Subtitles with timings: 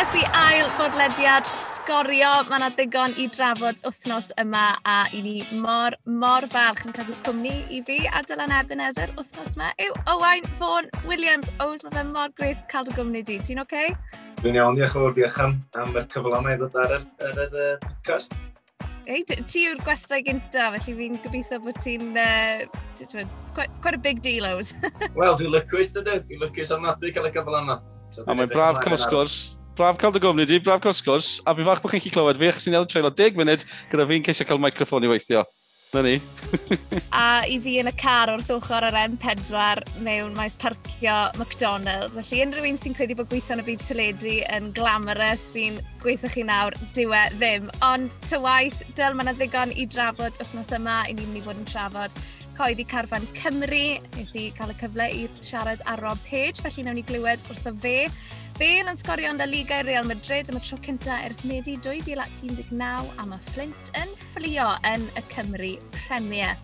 [0.00, 2.28] nes i ail bodlediad sgorio.
[2.48, 5.92] Mae yna digon i drafod wythnos yma a i ni mor,
[6.22, 10.88] mor falch yn cadw cwmni i fi a Dylan Ebenezer wythnos yma yw Owain Fawn
[11.10, 11.52] Williams.
[11.60, 13.36] Ows, mae fe mor greit cael dy gwmni di.
[13.44, 13.82] Ti'n oce?
[13.90, 14.24] Okay?
[14.40, 17.06] Dwi'n iawn, diolch yn fawr, diolch am, am yr cyfle yma i ddod ar yr,
[17.28, 18.40] ar yr uh, podcast.
[19.04, 22.10] Ei, ti yw'r gwestai gynta, felly fi'n gobeithio bod ti'n...
[22.16, 22.64] Uh,
[22.96, 24.72] it's, quite, it's quite a big deal, Ows.
[25.20, 26.22] Wel, dwi'n lycwys, dydw.
[26.24, 27.82] Dwi'n lycwys am ofnadwy cael y cyfle yma.
[28.16, 31.54] So, a mae'n braf cael sgwrs Braf cael dy gofni di, braf cael sgwrs, a
[31.56, 34.26] fi fach bod chi'n chi clywed fi, achos ni'n edrych treulio 10 munud gyda fi'n
[34.26, 35.40] ceisio cael microfon i weithio.
[35.94, 36.18] Na ni.
[37.16, 42.18] a i fi yn y car wrth ochr yr M4 mewn maes parcio McDonald's.
[42.18, 46.28] Felly unrhyw un sy'n credu bod gweithio yn y byd tyledu yn glamorous, fi'n gweithio
[46.34, 47.72] chi nawr, diwe ddim.
[47.88, 51.72] Ond tywaith, dyl mae'n ddigon i drafod wythnos yma, i ni'n mynd i fod yn
[51.72, 52.20] trafod
[52.56, 53.98] coeddi Carfan Cymru.
[54.16, 57.72] Nes i cael y cyfle i siarad ar Rob Page, felly nawn ni glywed wrtho
[57.82, 57.94] fe.
[58.60, 61.78] Bale yn sgorio yn y Liga i Real Madrid am y tro cyntaf ers Medi
[61.80, 62.80] 2019
[63.16, 66.58] a mae Flint yn fflio yn y Cymru Premier.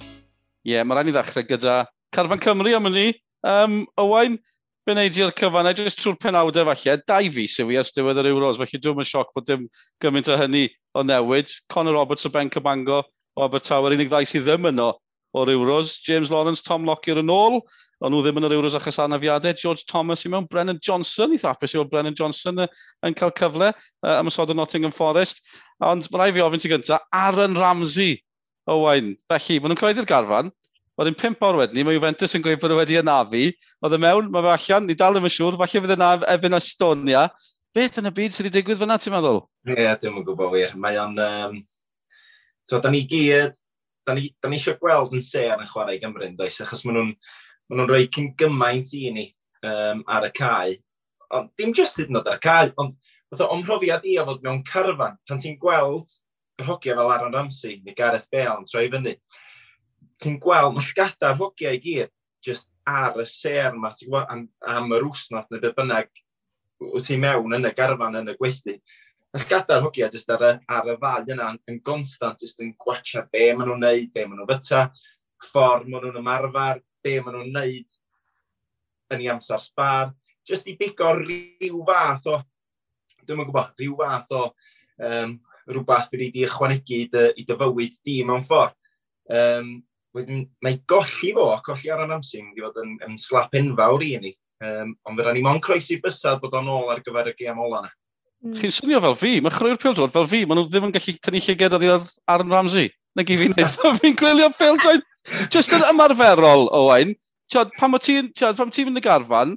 [0.00, 1.74] Ie, yeah, mae rhaid i ddechrau gyda
[2.14, 3.10] Carfan Cymru am ni.
[3.46, 4.38] Um, Owain,
[4.86, 8.20] be wneud i'r cyfan, a jyst trwy'r penawdau falle, dau fi sy'n fi ers diwedd
[8.22, 9.68] yr Euros, felly dwi'n yn sioc bod dim
[10.02, 10.66] gymaint o hynny
[10.96, 11.52] o newid.
[11.70, 13.02] Conor Roberts o Ben Cybango,
[13.36, 14.92] o Abertawe, unig ddau sydd ddim yno
[15.36, 15.98] o'r Euros.
[16.02, 17.60] James Lawrence, Tom Lockyer yn ôl,
[18.00, 19.54] ond nhw ddim yn yr Euros achos anafiadau.
[19.56, 23.70] George Thomas i mewn, Brennan Johnson, eitha apus i o'r Brennan Johnson yn cael cyfle
[23.70, 25.44] uh, am y sod o Nottingham Forest.
[25.80, 28.18] Ond mae rai fi ofyn ti gyntaf, Aaron Ramsey
[28.70, 29.14] Owain.
[29.30, 30.50] Felly, maen nhw'n coeddi'r garfan.
[31.00, 33.46] Wedyn pimp awr wedyn, mae Juventus yn gweud bod nhw wedi anafu.
[33.80, 36.58] Oedd y mewn, mae fe allan, ni dal ddim yn siŵr, falle fydd yna ebyn
[36.58, 37.28] Estonia.
[37.72, 39.44] Beth yn y byd sydd wedi digwydd fyna, ti'n meddwl?
[39.70, 40.74] Ie, yeah, dim yn gwybod wir.
[40.76, 41.16] Mae o'n...
[41.24, 41.60] Um
[42.70, 43.56] So, da ni gyd,
[44.06, 47.00] da ni, da ni eisiau gweld yn se ar y chwarae Gymru, does, achos maen
[47.00, 47.08] nhw'n
[47.70, 49.24] ma nhw rhoi cyn gymaint i ni
[49.66, 50.76] um, ar y cae.
[51.34, 52.94] Ond dim jyst hyd yn oed ar y cae, ond
[53.30, 56.14] Fytho, o'n mhrofiad i o fod mewn carfan, pan ti'n gweld
[56.58, 59.12] yr hogiau fel Aaron Ramsey neu Gareth Bale yn troi fyny,
[60.22, 62.10] ti'n gweld mallgada'r hogiau i gyd
[62.42, 66.10] just ar y ser yma, ti'n gweld, am, am yr wsnos neu beth bynnag
[66.88, 68.80] wyt ti mewn yn y garfan yn y gwesti.
[69.30, 73.22] Nath gadael hogia jyst ar y, ar y ddau yna yn gonstant, jyst yn gwachio
[73.30, 74.80] be maen nhw'n neud, be maen nhw'n fyta,
[75.46, 78.00] ffordd maen nhw'n ymarfer, be maen nhw'n neud
[79.14, 80.10] yn ei amser sbar.
[80.50, 82.40] Jyst i bigo rhyw fath o,
[83.22, 85.36] dwi'n yn gwybod, rhyw fath o um,
[85.70, 88.74] rhywbeth bydd wedi ychwanegu i dy, i dy fywyd di mewn ffordd.
[89.30, 89.72] Um,
[90.16, 94.12] wedyn, mae golli fo, colli ar yn amser, wedi bod yn, yn slap enfawr i
[94.26, 94.34] ni.
[94.60, 97.84] Um, ond fydda ni mo'n croesi bysad bod o'n ôl ar gyfer y gêm ola
[97.84, 97.94] yna.
[98.40, 98.56] Mm.
[98.56, 101.42] Chi'n swnio fel fi, mae chrwy'r pildroed fel fi, maen nhw ddim yn gallu tynnu
[101.44, 101.84] llyged ar
[102.32, 102.88] Aaron Ramsey.
[103.18, 105.04] Na gyd fi'n neud, fi'n gwylio pildroed.
[105.52, 107.12] Just yn ymarferol, Owain,
[107.52, 109.56] tiod, pam ti'n ti mynd y garfan,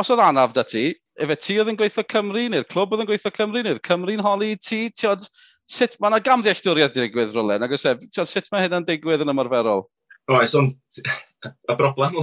[0.00, 0.86] os oedd anaf da ti,
[1.20, 4.54] efe ti oedd yn gweithio Cymru neu'r clwb oedd yn gweithio Cymru neu'r Cymru'n holi
[4.56, 5.26] ti, tiod,
[5.68, 9.34] sut, mae yna gamddealltwriaeth digwydd rolau, nag oes e, tiod, sut mae hynna'n digwydd yn
[9.34, 9.84] ymarferol?
[10.32, 11.02] Oes, ond
[11.74, 12.16] y broblem,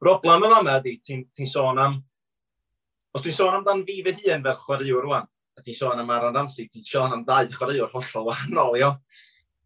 [0.00, 2.00] broblem yma ydy, ti'n ti sôn am
[3.12, 5.26] Os dwi'n sôn amdan fi fy hun fel chwaraewr rwan,
[5.58, 8.88] a ti'n sôn am Aaron Ramsey, ti'n sôn am dau chwaraewr hollol wahanol, io.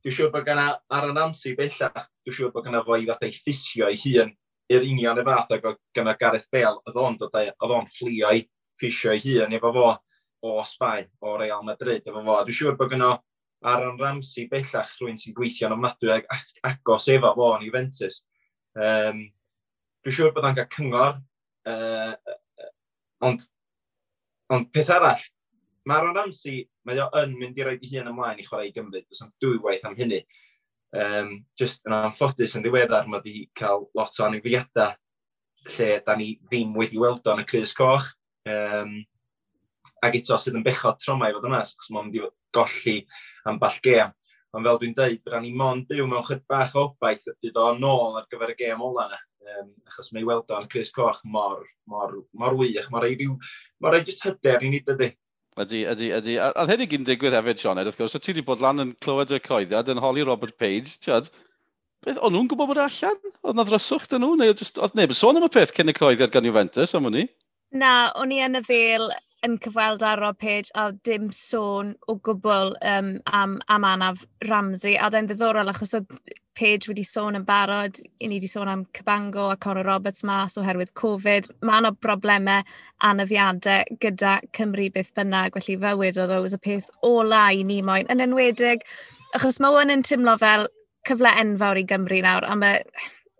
[0.02, 3.36] Dwi'n siŵr bod gyna Aaron Ramsey bellach, dwi'n siŵr bod gyna fo i fath ei
[3.36, 4.32] ffisio ei hun
[4.74, 8.32] i'r union y fath ac oedd gyna Gareth Bale, oedd o'n dod oedd o'n fflio
[8.34, 8.42] i
[8.80, 9.84] ffisio ei hun efo fo
[10.46, 12.40] o Sbaen, o Real Madrid, efo fo.
[12.48, 13.12] Dwi'n siŵr bod gyna
[13.62, 16.26] Aaron Ramsey bellach rwy'n sy'n gweithio yn ofnadwy ag
[16.66, 18.24] agos efo fo yn Juventus.
[18.74, 19.22] Um,
[20.02, 21.14] dwi'n siŵr bod o'n cael cyngor
[21.70, 22.36] uh,
[23.24, 23.46] Ond,
[24.52, 25.22] ond peth arall,
[25.86, 28.74] mae Aaron Ramsey, mae o yn mynd i roi ei hun ymlaen i chwarae i
[28.74, 30.20] Gymru, dwi'n am dwywaith am hynny.
[30.96, 34.94] Um, just yn anffodus yn ddiweddar, mae wedi cael lot o anifiadau
[35.74, 38.12] lle da ni ddim wedi weld o'n y Cris Coch.
[38.46, 39.00] Um,
[40.04, 42.96] ac eto sydd yn bechod tromau fod yna, achos mae'n mynd i golli
[43.48, 44.12] am ball gem.
[44.56, 47.84] Ond fel dwi'n dweud, byddwn ni mon byw mewn chyd bach o obaith bydd o'n
[47.84, 49.18] ôl ar gyfer y gem ola yna
[49.54, 53.38] um, achos mae weld o'n Chris Coch mor, mor, mor wych, mor ei ryw,
[53.82, 55.12] mor ei jyst hyder i ni dydy.
[55.56, 56.38] Ydy, ydy, ydy.
[56.42, 58.96] A, a hynny gyn digwydd hefyd, Sean, wrth gwrs, o ti wedi bod lan yn
[59.00, 61.30] clywed y coeddiad yn holi Robert Page, tiad,
[62.06, 63.16] Beth, o'n nhw'n gwybod bod e allan?
[63.42, 64.36] Oedd na ddryswch dyn nhw?
[64.38, 67.08] Neu just, oedd neb yn sôn am y peth cyn y coeddiad gan Juventus am
[67.08, 67.24] hwnni?
[67.74, 69.08] Na, o'n i yn y fel
[69.46, 74.94] yn cyfweld ar Rob Page a dim sôn o gwbl um, am, am anaf Ramsey.
[74.94, 76.12] A oedd e'n ddiddorol achos oedd
[76.56, 80.56] Paige wedi sôn yn barod, i ni wedi sôn am Cybango a Conor Roberts mas
[80.56, 81.50] oherwydd Covid.
[81.66, 82.64] Mae yna broblemau
[83.04, 88.08] anafiadau gyda Cymru beth bynnag, felly fywyd oedd oes y peth ola i ni moyn.
[88.12, 88.86] Yn enwedig,
[89.36, 90.66] achos mae o'n yn tymlo fel
[91.06, 92.80] cyfle enfawr i Gymru nawr, a mae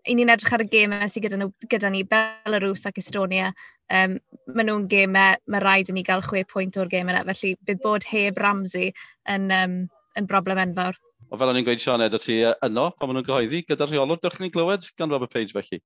[0.07, 3.49] i ni'n edrych ar y gemau sydd gyda, nhw, gyda ni, Belarus ac Estonia,
[3.91, 4.15] um,
[4.53, 7.83] maen nhw'n gemau, mae rhaid i ni gael chwe pwynt o'r gemau yna, felly bydd
[7.83, 8.93] bod heb Ramsey
[9.33, 9.77] yn, um,
[10.17, 11.01] yn broblem enfawr.
[11.27, 14.19] O fel o'n i'n gweud, Sean edrych ti yno pan maen nhw'n gyhoeddi gyda rheolwr
[14.23, 15.81] dych chi'n glywed gan Robert Page felly?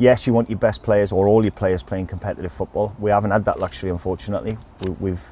[0.00, 2.94] Yes, you want your best players or all your players playing competitive football.
[2.98, 4.56] We haven't had that luxury, unfortunately.
[4.80, 5.26] We, we've,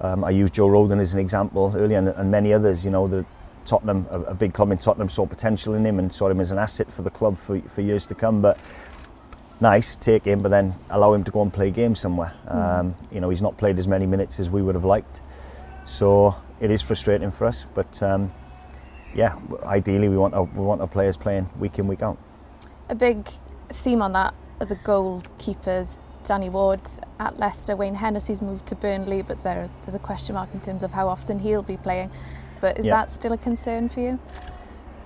[0.00, 3.06] um, I used Joe Roden as an example earlier and, and many others, you know,
[3.06, 3.24] the
[3.64, 6.50] Tottenham, a, a big club in Tottenham, saw potential in him and saw him as
[6.50, 8.42] an asset for the club for, for years to come.
[8.42, 8.58] But
[9.60, 12.34] nice, take him, but then allow him to go and play games somewhere.
[12.48, 12.80] Mm.
[12.80, 15.20] Um, you know, he's not played as many minutes as we would have liked.
[15.84, 18.32] So it is frustrating for us, but um,
[19.14, 22.18] yeah, ideally we want our, we want our players playing week in week out.
[22.88, 23.26] A big
[23.70, 25.98] theme on that are the goalkeepers.
[26.24, 26.82] Danny Ward
[27.20, 30.82] at Leicester, Wayne Hennessy's moved to Burnley, but there, there's a question mark in terms
[30.82, 32.10] of how often he'll be playing.
[32.60, 32.96] But is yeah.
[32.96, 34.18] that still a concern for you?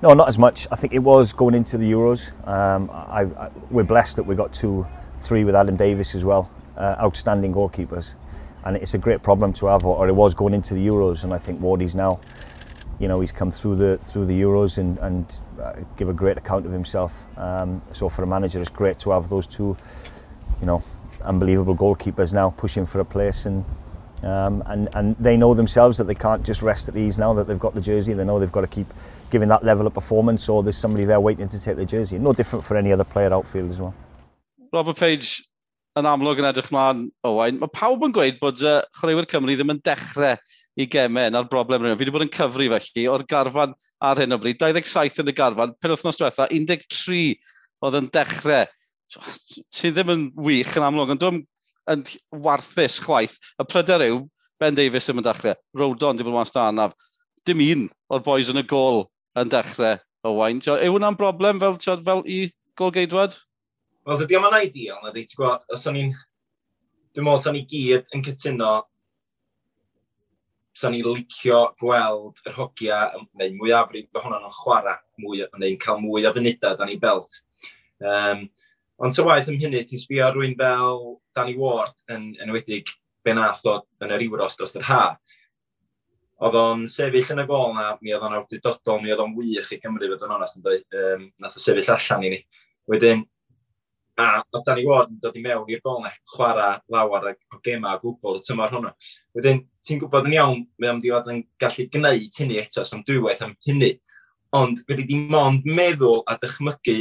[0.03, 0.67] No, not as much.
[0.73, 2.33] I think it was going into the Euros.
[2.49, 4.85] Um, I, I, we're blessed that we got two,
[5.21, 8.15] three with Adam Davis as well, uh, outstanding goalkeepers.
[8.65, 11.23] And it's a great problem to have, or, or it was going into the Euros,
[11.23, 12.19] and I think Wardy's now
[13.03, 16.39] you know he's come through the through the Euros and and uh, give a great
[16.39, 17.13] account of himself.
[17.37, 19.77] Um, so for a manager, it's great to have those two,
[20.61, 20.83] you know,
[21.25, 23.65] unbelievable goalkeepers now pushing for a place and.
[24.25, 27.49] Um, and, and they know themselves that they can't just rest at ease now that
[27.49, 28.13] they've got the jersey.
[28.13, 28.87] They know they've got to keep
[29.31, 32.21] giving that level of performance or there's somebody there waiting to take the jersey.
[32.21, 33.93] No different for any other player outfield as well.
[34.73, 35.43] Robert Page,
[35.99, 37.59] yn amlwg yn edrych mlaen Owain.
[37.61, 40.39] Mae pawb yn gweud bod uh, chwaraewyr Cymru ddim yn dechrau
[40.81, 41.99] i gemen a'r broblem rhywun.
[41.99, 44.61] Fi wedi bod yn cyfru felly o'r garfan ar hyn o bryd.
[44.61, 47.35] 27 yn y garfan, pen wythnos diwetha, 13
[47.83, 48.71] oedd yn dechrau.
[49.13, 51.43] Ti ddim yn wych yn amlwg, ond dwi'n
[51.93, 52.05] yn
[52.45, 53.37] warthus chwaith.
[53.61, 54.23] Y pryder yw,
[54.63, 55.59] Ben Davies ddim yn dechrau.
[55.77, 56.97] Rodon, dim ond mas da anaf.
[57.45, 59.05] Dim un o'r boys yn y gol
[59.39, 60.63] yn dechrau o wain.
[60.63, 62.45] Yw hwnna'n broblem fel, fel i
[62.79, 63.35] gol geidwad?
[64.07, 66.15] Wel, dydy am ideal, na ddi, ti'n gwybod, os o'n i'n...
[67.13, 68.71] Dwi'n meddwl os o'n i gyd yn cytuno
[70.77, 73.01] sa'n ni'n licio gweld yr hogia,
[73.39, 77.37] neu mwyafrif bod hwnna'n chwarae, mwy, neu'n cael mwy o fynydau dan ei belt.
[78.03, 78.47] Um,
[79.03, 81.05] ond ta waith ym hynny, ti'n sbio rwy'n fel
[81.37, 82.91] Danny Ward yn enwedig
[83.23, 85.05] be nath o yn yr Euros dros yr ha.
[86.43, 89.75] Oedd o'n sefyll yn y gol na, mi oedd o'n awdurdodol, mi oedd o'n wych
[89.77, 92.41] i Cymru fod yn onest yn dweud, um, nath o sefyll allan i ni.
[92.91, 93.23] Wedyn,
[94.21, 97.95] A o Danny Ward yn dod i mewn i'r gol neu chwarae lawer o gema
[97.97, 98.93] o gwbl y tymor hwnnw.
[99.39, 103.41] Wedyn, ti'n gwybod yn iawn, mae o'n diwedd yn gallu gwneud hynny eto, am dwywaith
[103.47, 103.95] am hynny.
[104.53, 106.99] Ond fe wedi mond meddwl a dychmygu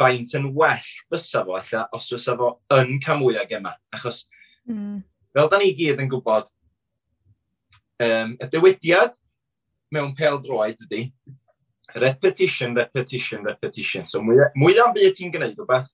[0.00, 3.74] faint yn well bysa fo, alla, os fysa fo yn cael mwy o gema.
[3.92, 4.24] Achos,
[4.70, 5.02] mm.
[5.36, 6.48] fel da ni gyd yn gwybod,
[8.02, 9.18] um, y dywediad
[9.92, 11.10] mewn pel droed ydy,
[12.00, 14.06] repetition, repetition, repetition.
[14.08, 15.92] So, mwy, mwy am byd ti'n gwneud rhywbeth,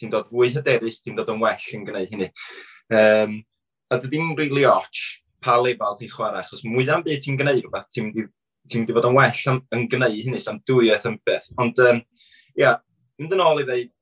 [0.00, 2.30] ti'n dod fwy hyderus, ti'n dod yn well yn gwneud hynny.
[2.94, 3.38] Um,
[3.90, 7.90] a dy ddim really otch pa lefel ti'n chwarae, achos mwyaf byd ti'n gwneud rhywbeth,
[7.94, 8.32] ti'n mynd
[8.66, 11.46] ti'n mynd i fod yn well am, yn gwneud hynny, sa'n dwyeth yn beth.
[11.62, 12.00] Ond, um,
[12.58, 12.72] ia,
[13.20, 13.92] mynd yn ôl i ddeud,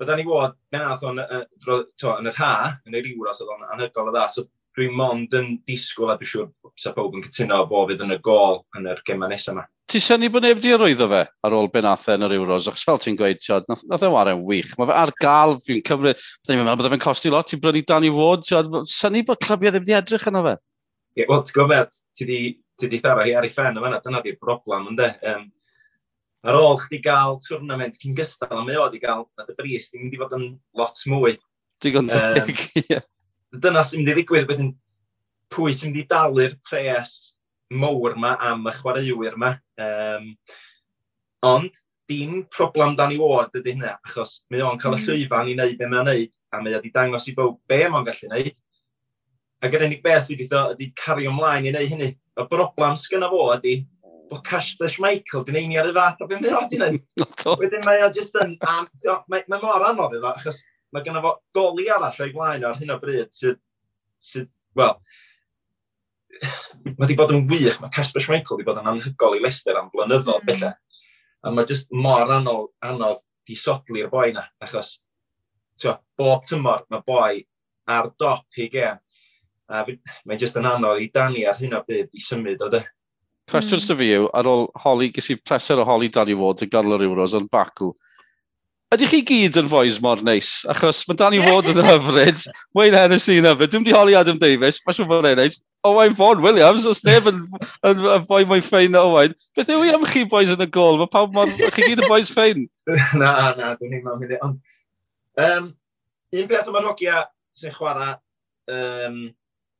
[0.00, 2.54] bydda ni fod, fe ath o'n yn yr ha,
[2.88, 4.46] yn yr iwros oedd o'n anhygol o dda, so
[4.78, 6.48] dwi'n mond yn disgwyl a dwi'n siŵr
[6.80, 9.66] sa bobl yn cytuno o bo fydd yn y gol yn yr gemau nesaf yma
[9.92, 12.84] ti syni bod neb di arwyddo fe ar ôl ben athe yn yr Euros, achos
[12.88, 14.70] fel ti'n gweud, tiod, nath, nath e waren wych.
[14.78, 17.82] Mae fe ar gael, fi'n cymryd, dwi'n meddwl bod e fe'n costi lot, ti'n brynu
[17.88, 20.54] Danny Ward, tiod, syni bod clybiau ddim di edrych yna fe.
[20.56, 22.38] Ie, yeah, wel, ti'n gwybod, ti di,
[22.80, 25.10] ti di thara hi ar ei ffen yma, dyna di'r broblem, ynddo.
[25.28, 25.44] Um,
[26.48, 29.90] ar ôl chdi gael twrnament cyn gystal, a mae o di gael, a dy bris,
[29.92, 30.48] ddim wedi fod yn
[30.80, 31.36] lot mwy.
[31.84, 32.48] Digon teg,
[32.80, 33.02] ie.
[33.52, 34.72] Dyna sy'n mynd i ddigwydd, wedyn
[35.52, 37.36] pwy sy'n mynd i dalu'r pres
[37.72, 39.54] mowr yma am y chwaraewyr yma.
[39.80, 40.28] Um,
[41.46, 45.54] ond, dim problem dan i ward ydy hynna, achos mae o'n cael y llwyfan i
[45.56, 48.52] wneud be mae'n wneud, a mae wedi dangos i bywb be mae'n gallu wneud.
[49.62, 52.10] Ac yr unig beth wedi ddo ydy cario ymlaen i wneud hynny.
[52.12, 53.78] Y broblem sgynna fo ydy
[54.32, 57.26] bod Cashdash Michael di'n eini ar y fath o beth mae'n rhaid i wneud.
[57.62, 58.56] Wedyn mae o just yn...
[59.30, 60.62] Mae ma mor anodd iddo, achos
[60.92, 63.60] mae gynna fo goli arall o'i flaen ar hyn o bryd sydd,
[64.22, 64.98] sydd well,
[66.84, 69.90] mae wedi bod yn wych, mae Casper Schmeichel wedi bod yn anhygol i Leicester am
[69.92, 70.48] blynyddoedd mm.
[70.48, 71.02] bellach.
[71.42, 75.00] A mae jyst mor anodd, anodd di disodli'r boi na, achos
[75.80, 77.42] twa, bob tymor mae boi
[77.90, 79.00] ar dop i gem.
[79.72, 79.84] A
[80.28, 82.82] mae jyst yn anodd i Dani ar hyn o bryd i symud o dy.
[82.82, 83.50] E?
[83.50, 83.84] Cwestiwn mm.
[83.84, 86.96] sydd fi yw, ar ôl holi, ges i pleser o holi Dani Ward y gadl
[86.96, 87.90] yr Euros yn Baku,
[88.92, 90.50] ydych chi gyd yn foes mor neis?
[90.68, 92.42] Achos mae Danny Ward yn hyfryd,
[92.76, 95.62] Wayne Hennessy yn hyfryd, dwi'n di holi Adam Davies, mae'n siŵr bod e'n neis.
[95.88, 97.40] Owain Vaughan Williams, os neb yn,
[97.88, 99.32] yn, yn boi mwy ffein na Owain.
[99.56, 101.00] Beth yw i am chi boys yn y gol?
[101.00, 102.66] Mae pawb mor, chi gyd yn boys ffein?
[103.22, 104.36] na, na, dwi'n ni'n mynd.
[104.44, 104.60] Ond,
[105.46, 105.72] um,
[106.36, 107.24] un beth am yr hogia
[107.58, 108.14] sy'n chwarae
[108.76, 109.18] um,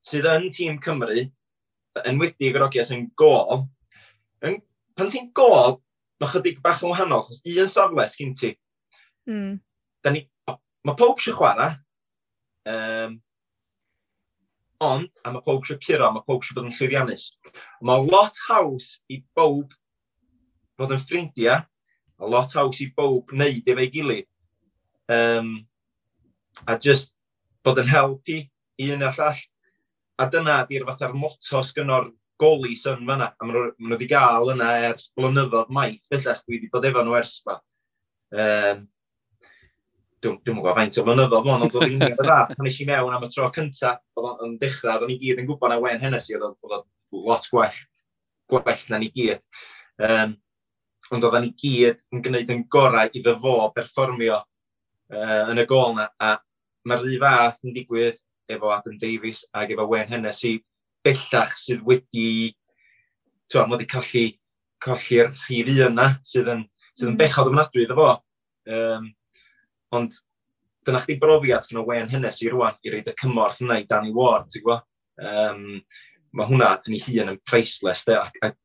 [0.08, 1.28] sydd yn tîm Cymru,
[2.08, 3.66] enwedig yr hogia sy'n gol,
[4.48, 4.58] yn,
[4.96, 5.78] pan ti'n gol,
[6.22, 8.56] mae chydig bach yn wahanol, chos un safle sgyn ti
[9.30, 9.58] Mm.
[10.12, 11.76] Ni, mae pob eisiau chwarae,
[12.72, 13.18] um,
[14.82, 17.28] ond, a mae pob eisiau curo, mae pob eisiau bod yn llwyddiannus.
[17.86, 19.74] Mae lot haws i bob
[20.80, 21.62] bod yn ffrindiau,
[22.22, 24.28] a lot haws i bob wneud efo'i gilydd.
[25.12, 25.54] Um,
[26.66, 27.14] a just
[27.64, 28.42] bod yn helpu
[28.88, 29.44] un a llall.
[30.20, 32.10] A dyna di'r fatha'r motos sgynno'r
[32.42, 33.30] goli sy'n fanna.
[33.38, 37.18] A maen nhw wedi cael yna ers blynyddoedd maith, felly dwi wedi bod efo nhw
[37.18, 37.58] ers ma.
[38.32, 38.86] Um,
[40.22, 43.26] dwi'n gwybod faint o flynyddoedd mon, ond oedd un o'r dda, pan eisiau mewn am
[43.26, 46.20] y tro cynta, oedd o'n dechrau, oedd o'n i gyd yn gwybod na wen hynny
[46.22, 46.84] oedd o'n
[47.26, 47.78] lot gwell,
[48.52, 49.42] gwell na ni gyd.
[50.02, 50.36] Um,
[51.12, 55.66] ond oedd o'n i gyd yn gwneud yn gorau iddo fo berfformio uh, yn y
[55.68, 56.36] gol na, a
[56.88, 58.20] mae'r rhi fath yn digwydd
[58.52, 60.56] efo Adam Davies ac efo Wayne Hennessy,
[61.04, 62.52] bellach sydd wedi,
[63.50, 64.24] twa, mae wedi colli,
[64.82, 66.64] colli'r rhif un yna, sydd yn,
[66.94, 68.08] sydd yn bechod ofnadwy iddo fo.
[68.70, 69.10] Um,
[69.96, 70.16] Ond
[70.86, 74.48] dyna chdi brofiad gyda Wayne Hennessy rwan i reid y cymorth yna i Danny Ward,
[74.50, 74.88] ti'n gwybod?
[75.22, 75.62] Um,
[76.32, 78.58] mae hwnna yn ei hun yn priceless, de, ac, ac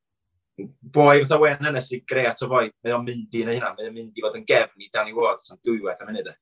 [0.82, 3.90] boi fatha Wayne Hennessy, greu at y boi, mae o'n mynd i yna hynna, mae
[3.92, 6.34] o'n mynd i fod yn gefn i Danny Ward, sa'n dwywaith am hynny, de.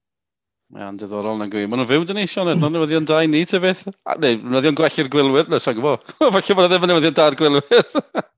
[0.75, 1.67] Mae'n diddorol na'n gwyb.
[1.69, 3.83] Mae nhw'n fyw dyn ni, Sean, edrych yn newyddion da i ni, ty beth?
[4.21, 6.15] Neu, newyddion gwell i'r gwylwyr, nes o'n gwybod.
[6.17, 7.91] Falle bod yna ddim yn newyddion da i'r gwylwyr.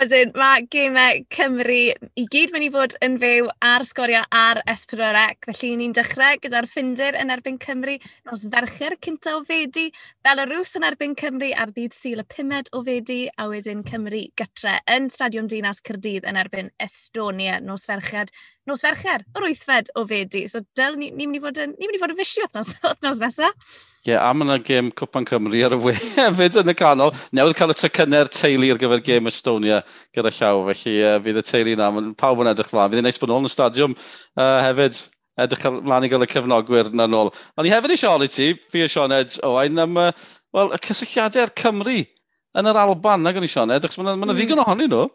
[0.00, 1.74] Wedyn, mae gemau Cymru
[2.16, 6.68] i gyd mynd i fod yn fyw ar sgorio ar S4C, felly ni'n dechrau gyda'r
[6.70, 7.98] ffindir yn erbyn Cymru
[8.30, 9.90] nos fercher cynta o fedi,
[10.24, 14.78] Belarus yn erbyn Cymru ar ddydd syl y pumed o fedi, a wedyn Cymru gytre
[14.96, 18.32] yn Stadiwm Dinas Cyrdydd yn erbyn Estonia nos ferched
[18.70, 20.46] nos fercher, yr wythfed o fedi.
[20.50, 22.74] So del, ni'n ni mynd i fod yn, ni mynd i fod yn fisio wythnos,
[22.86, 23.78] wythnos nesaf.
[24.00, 27.12] Ie, yeah, a mae yna gêm Cwpan Cymru ar y we hefyd yn y canol.
[27.36, 29.82] Newydd cael y tecynner teulu ar gyfer gêm Estonia
[30.16, 32.94] gyda llaw, felly uh, fydd y teulu yna, mae pawb yn edrych mlaen.
[32.94, 35.02] Fydd yn neis bod nôl yn y stadiwm uh, hefyd,
[35.44, 37.28] edrych mlaen i gael y cefnogwyr na nôl.
[37.60, 40.10] Ond i hefyd eisiau oli ti, fi eisiau Sioned Owain, am uh,
[40.56, 44.30] well, y cysylltiadau Cymru yn yr Alban, nag o'n i Sioned, achos mae yna ma
[44.30, 44.38] mm.
[44.38, 45.06] ddigon ohonyn nhw.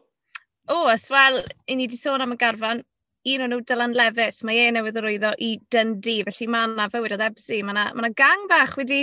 [0.72, 2.86] O, os wel, i ni wedi sôn am y garfan,
[3.26, 7.16] un o'n nhw Dylan Levitt, mae e newydd arwyddo i Dundee, felly mae yna fywyd
[7.16, 9.00] o ddebsi, mae yna ma gang bach wedi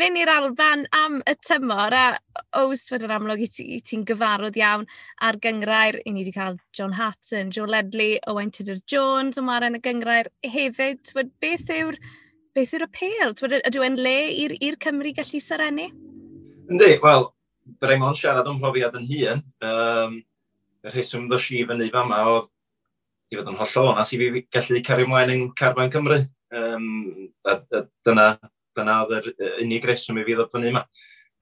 [0.00, 4.56] mynd i'r Alban am y tymor, a oes fod yn amlwg i ti'n ti gyfarwydd
[4.62, 4.86] iawn
[5.28, 9.76] ar gyngrair, i ni wedi cael John Hatton, Joe Ledley, Owain Tudor Jones yn waren
[9.76, 12.00] y gyngrair hefyd, Twyd beth yw'r
[12.56, 13.36] beth yw'r apel?
[13.60, 14.18] Ydw e'n le
[14.56, 15.90] i'r Cymru gallu syrenu?
[16.72, 17.28] Yndi, wel,
[17.76, 19.46] byddai'n ond siarad o'n profiad yn hun.
[19.60, 20.20] Um,
[20.86, 22.48] y rheswm ddys i fyny fama oedd
[23.30, 26.20] i fod yn hollol onas i fi gallu cario ymlaen yn Carfan Cymru.
[26.54, 26.86] Um,
[27.46, 28.26] a, a dyna,
[28.78, 30.84] dyna oedd yr unig reswm i fi ddod fyny yma.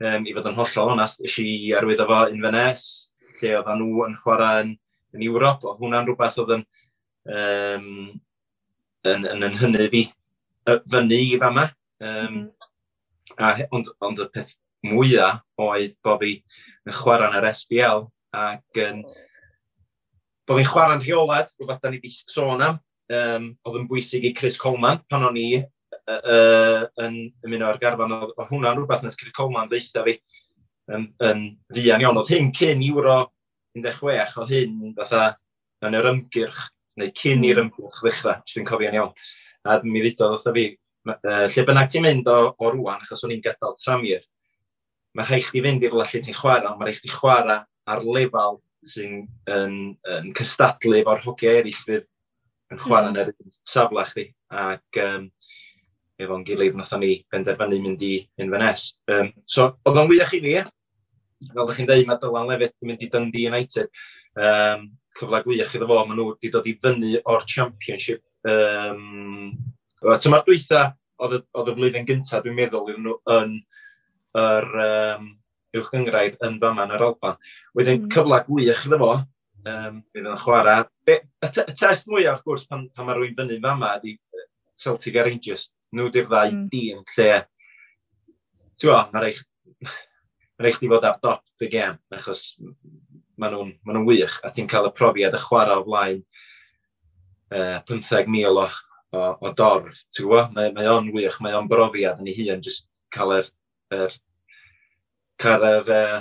[0.02, 2.86] Um, I fod yn hollol onas, eisiau i arwyddo fo Inverness,
[3.40, 4.74] lle oedd nhw yn chwarae yn,
[5.14, 6.64] yn Ewrop, oedd hwnna'n rhywbeth oedd yn,
[7.36, 7.90] um,
[9.12, 10.04] yn, yn, yn hynny fi
[10.90, 11.68] fyny i fama.
[12.04, 12.40] Um,
[13.36, 16.38] a, ond, ond y peth mwyaf oedd bod fi
[16.88, 18.08] yn chwarae yn yr SBL
[18.40, 19.23] ac yn um,
[20.48, 22.80] bod fi'n chwarae'n rheolaeth, rhywbeth da ni wedi sôn am,
[23.12, 27.80] um, oedd yn bwysig i Chris Coleman pan o'n i uh, uh, yn ymuno ar
[27.82, 30.18] garfan, oedd, hwnna'n rhywbeth nes Chris Coleman ddeitha fi
[30.92, 32.20] yn, yn ddian iawn.
[32.20, 33.18] Oedd hyn cyn Euro
[33.78, 35.24] 16, oedd hyn fatha
[35.84, 36.62] yn yr ymgyrch,
[37.00, 39.26] neu cyn i'r ymgyrch ddechrau, os dwi'n cofio'n iawn.
[39.64, 40.66] A mi ddudodd oedd fi,
[41.10, 44.24] uh, lle bynnag ti'n mynd o, o rwan, achos o'n i'n gadael tramir,
[45.14, 47.60] mae rhaid chdi fynd i'r lle ti'n chwarae, mae rhaid chdi chwarae
[47.90, 49.76] ar lefel sy'n yn,
[50.16, 52.08] yn cystadlu efo'r hogiau eraill fydd
[52.72, 53.20] yn chwarae hmm.
[53.20, 54.26] yn yr safle chdi.
[54.54, 55.28] Ac um,
[56.22, 58.94] efo'n gilydd nath ni benderfynu mynd i Inverness.
[59.10, 60.56] Um, so, oedd o'n wych i fi,
[61.50, 64.04] fel ydych chi'n dweud, mae Dylan Lefydd yn mynd i Dundee United.
[64.34, 68.22] Um, cyfle gwych iddo fo, maen nhw wedi dod i fyny o'r Championship.
[68.48, 69.54] Um,
[70.04, 70.88] Tyma'r dweitha,
[71.22, 73.54] oedd y, oedd y flwyddyn gyntaf, dwi'n meddwl, iddyn nhw yn
[74.40, 75.28] yr um,
[75.74, 77.38] uwch uwchgyngrair yn fama yn yr Alban.
[77.76, 78.10] Wedyn mm.
[78.14, 79.12] cyfle gwych iddo fo,
[79.70, 80.84] um, bydd yn chwarae.
[81.06, 84.16] Be, y, y test mwyaf wrth gwrs pan, pan mae rwy'n fyny fama ydy
[84.80, 85.68] Celtic a Rangers.
[85.94, 86.64] Nhw di'r ddau mm.
[86.72, 87.28] dîm lle,
[88.74, 89.42] ti'n gwybod, mae'n rhaid
[90.54, 92.42] mae'n rhaid di fod ar dop dy gem, achos
[93.40, 96.20] maen nhw'n ma nhw wych, a ti'n cael y profiad y chwarae o flaen
[97.54, 98.66] uh, 15,000 o,
[99.14, 100.54] o, o dorf, ti'n gwybod?
[100.56, 103.50] Mae, mae o'n wych, mae o'n brofiad yn ei hun, jyst cael yr,
[103.94, 104.18] yr
[105.40, 106.18] car yr uh,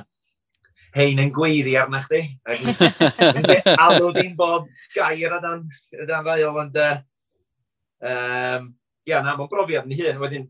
[0.97, 2.21] hein yn gweiddi arna chdi.
[3.87, 5.65] Alw di'n bob gair o dan,
[6.05, 6.77] dan ddael, ond...
[6.77, 6.95] Uh,
[8.03, 8.71] um,
[9.07, 10.19] ia, na, mae'n brofiad ni hyn.
[10.21, 10.47] Wedyn,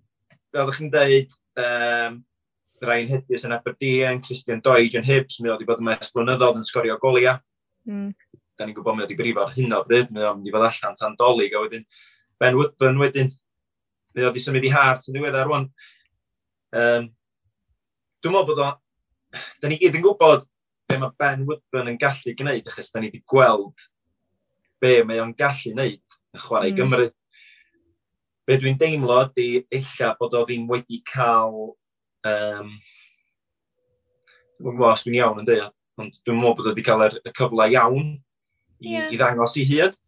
[0.54, 2.20] fel ydych chi'n dweud, um,
[2.84, 6.60] Ryan Hedges yn Aberdeen, Christian Doige yn Hibs, mi oedd i bod yn mes blynyddoedd
[6.60, 7.38] yn sgorio golia.
[7.90, 8.12] Mm.
[8.60, 10.68] Da ni'n gwybod mi oedd i brifo ar hyn o bryd, mi oedd i fod
[10.68, 11.88] allan tan dolig, a wedyn
[12.42, 13.32] Ben Woodburn wedyn,
[14.14, 15.70] mi oedd i symud i hart yn ddiweddar rwan.
[16.74, 17.10] Um,
[18.24, 18.70] Dwi'n meddwl bod o...
[19.60, 20.46] Da ni gyd yn gwybod
[20.88, 23.84] be mae Ben Woodburn yn gallu gwneud, achos da ni wedi gweld
[24.80, 26.78] be mae o'n gallu gwneud yn chwarae mm.
[26.78, 27.10] Gymru.
[28.48, 31.74] Be dwi'n deimlo ydy illa bod o ddim wedi cael...
[32.24, 32.72] Um,
[34.56, 37.12] dwi'n gwybod os dwi'n iawn yn dweud, ond dwi'n meddwl bod o wedi cael y,
[37.20, 39.12] y cyfle iawn i, yeah.
[39.12, 40.00] i ddangos i hun.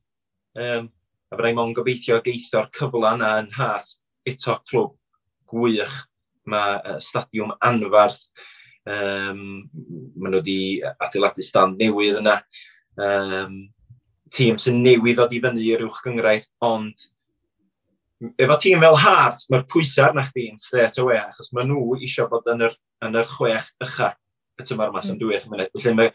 [0.55, 0.91] Um,
[1.27, 3.97] a byddai mo'n gobeithio geithio'r cyfle yna yn hart
[4.29, 4.95] eto clwb
[5.51, 6.05] gwych
[6.51, 8.27] mae uh, stadiwm anfarth.
[8.85, 9.65] Um,
[10.13, 10.59] maen nhw wedi
[11.01, 12.37] adeiladu stand newydd yna.
[13.01, 13.57] Um,
[14.35, 17.07] tîm sy'n newydd ddod i fyny i'r uwch gyngrair, ond
[18.41, 22.47] efo tîm fel Hart, mae'r pwysau arna chdi'n straight away, achos maen nhw eisiau bod
[22.53, 24.13] yn yr, yn yr chwech ycha
[24.55, 25.21] y tymor mas am hmm.
[25.21, 25.71] dwy'r mynedd.
[25.75, 26.11] Felly mae,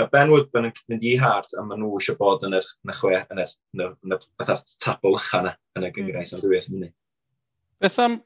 [0.00, 2.92] mae Ben Woodburn yn mynd i Hart, a maen nhw eisiau bod yn yr, yn
[2.92, 5.90] y chwe, yn yr, yn yr, yn yr, yn yr tabl ycha yna, yn y
[5.90, 5.96] hmm.
[5.98, 6.94] gyngraes am dwy'r mynedd.
[7.82, 8.18] Beth am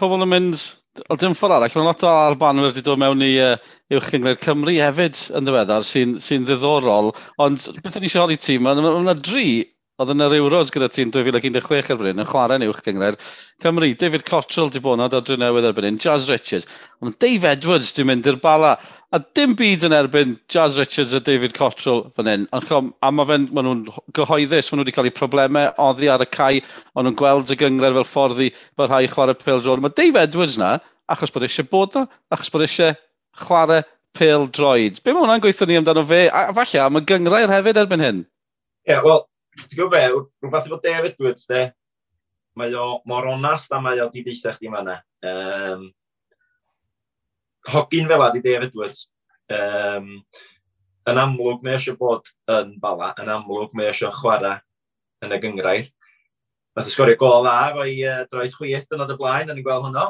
[0.00, 0.64] pobl yn mynd,
[1.10, 3.54] o dim ffordd arall, mae lot o arbanwyr wedi dod mewn i uh,
[3.94, 8.58] uwch Cyngled Cymru hefyd yn ddiweddar sy'n sy, ddiddorol, ond beth ni eisiau holi ti,
[8.62, 9.48] mae yna dri
[9.94, 13.14] Oedd yn yr Euros gyda ti'n 2016 ar bryn yn chwarae yn uwch gyngred.
[13.62, 16.64] Cymru, David Cottrell di bonod a dwi'n newydd erbyn hyn, Jazz Richards.
[16.98, 18.72] Ond Dave Edwards di mynd i'r bala.
[19.14, 22.46] A dim byd yn erbyn Jazz Richards a David Cottrell fan hyn.
[22.50, 23.84] A mae fe'n, maen nhw'n
[24.18, 26.64] gyhoeddus, maen nhw wedi cael eu problemau oddi ar y cae,
[26.96, 29.84] ond nhw'n gweld y gyngred fel ffordd i fel rhai chwarae pêl droed.
[29.84, 30.72] Mae Dave Edwards na,
[31.06, 32.98] achos bod eisiau bod na, achos bod eisiau
[33.44, 33.86] chwarae
[34.18, 34.98] pêl droed.
[35.06, 36.24] Be mae hwnna'n gweithio ni amdano fe?
[36.34, 38.20] A falle, mae gyngrair hefyd erbyn hyn.
[38.84, 39.22] Ie, yeah, wel,
[39.62, 40.04] ti'n gwybod be,
[40.42, 41.64] rhywbeth efo David Edwards, de,
[42.58, 44.98] mae o mor onast a mae o di ddeitha chdi fanna.
[45.24, 45.88] Um,
[47.72, 49.08] hogin fel di David Edwards.
[49.52, 50.10] Um,
[51.10, 54.56] yn amlwg mae eisiau bod yn bala, yn amlwg mae eisiau chwarae
[55.24, 55.90] yn y gyngrair.
[56.74, 59.66] Nath ysgorio sgorio gol a fo'i uh, droed chwith yn oed y blaen, yn ei
[59.66, 60.06] gweld hwnnw.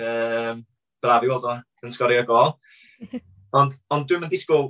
[0.00, 0.62] Um,
[1.04, 2.54] braf i weld o yn sgorio gol.
[3.58, 4.68] Ond, ond dwi'n mynd disgwyl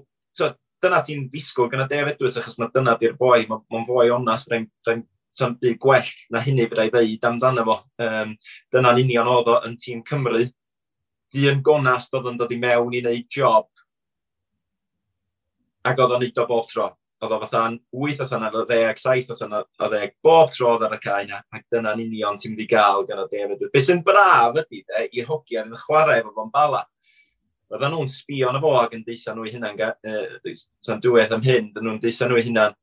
[0.83, 4.51] dyna ti'n ddisgwyl gyda Dave Edwards, achos na dyna di'r boi, mae'n ma fwy onast,
[4.51, 5.07] rhaid, rhaid
[5.39, 7.77] tam byd gwell na hynny byddai ddeud amdano fo.
[8.03, 8.37] Um,
[8.75, 10.47] dyna'n union oedd o yn tîm Cymru.
[11.31, 13.69] Dyn gonast oedd yn dod i mewn i wneud job
[15.87, 16.91] ac oedd o'n neud o bob tro.
[17.21, 20.87] Oedd o fatha'n 8 oedd yna, oedd 10, 7 oedd yna, 10, bob tro oedd
[20.87, 23.67] ar y cae yna, ac dyna'n union ti'n mynd i gael gan o David.
[23.73, 26.83] Be sy'n braf ydy, de, i'r hogiau yn chwarae efo fo'n bala.
[27.71, 31.69] Oedden nhw'n sbio na fo ac yn deitha nhw hunan, uh, sa'n diwedd am hyn,
[31.75, 32.75] dyn nhw'n deitha nhw hunan.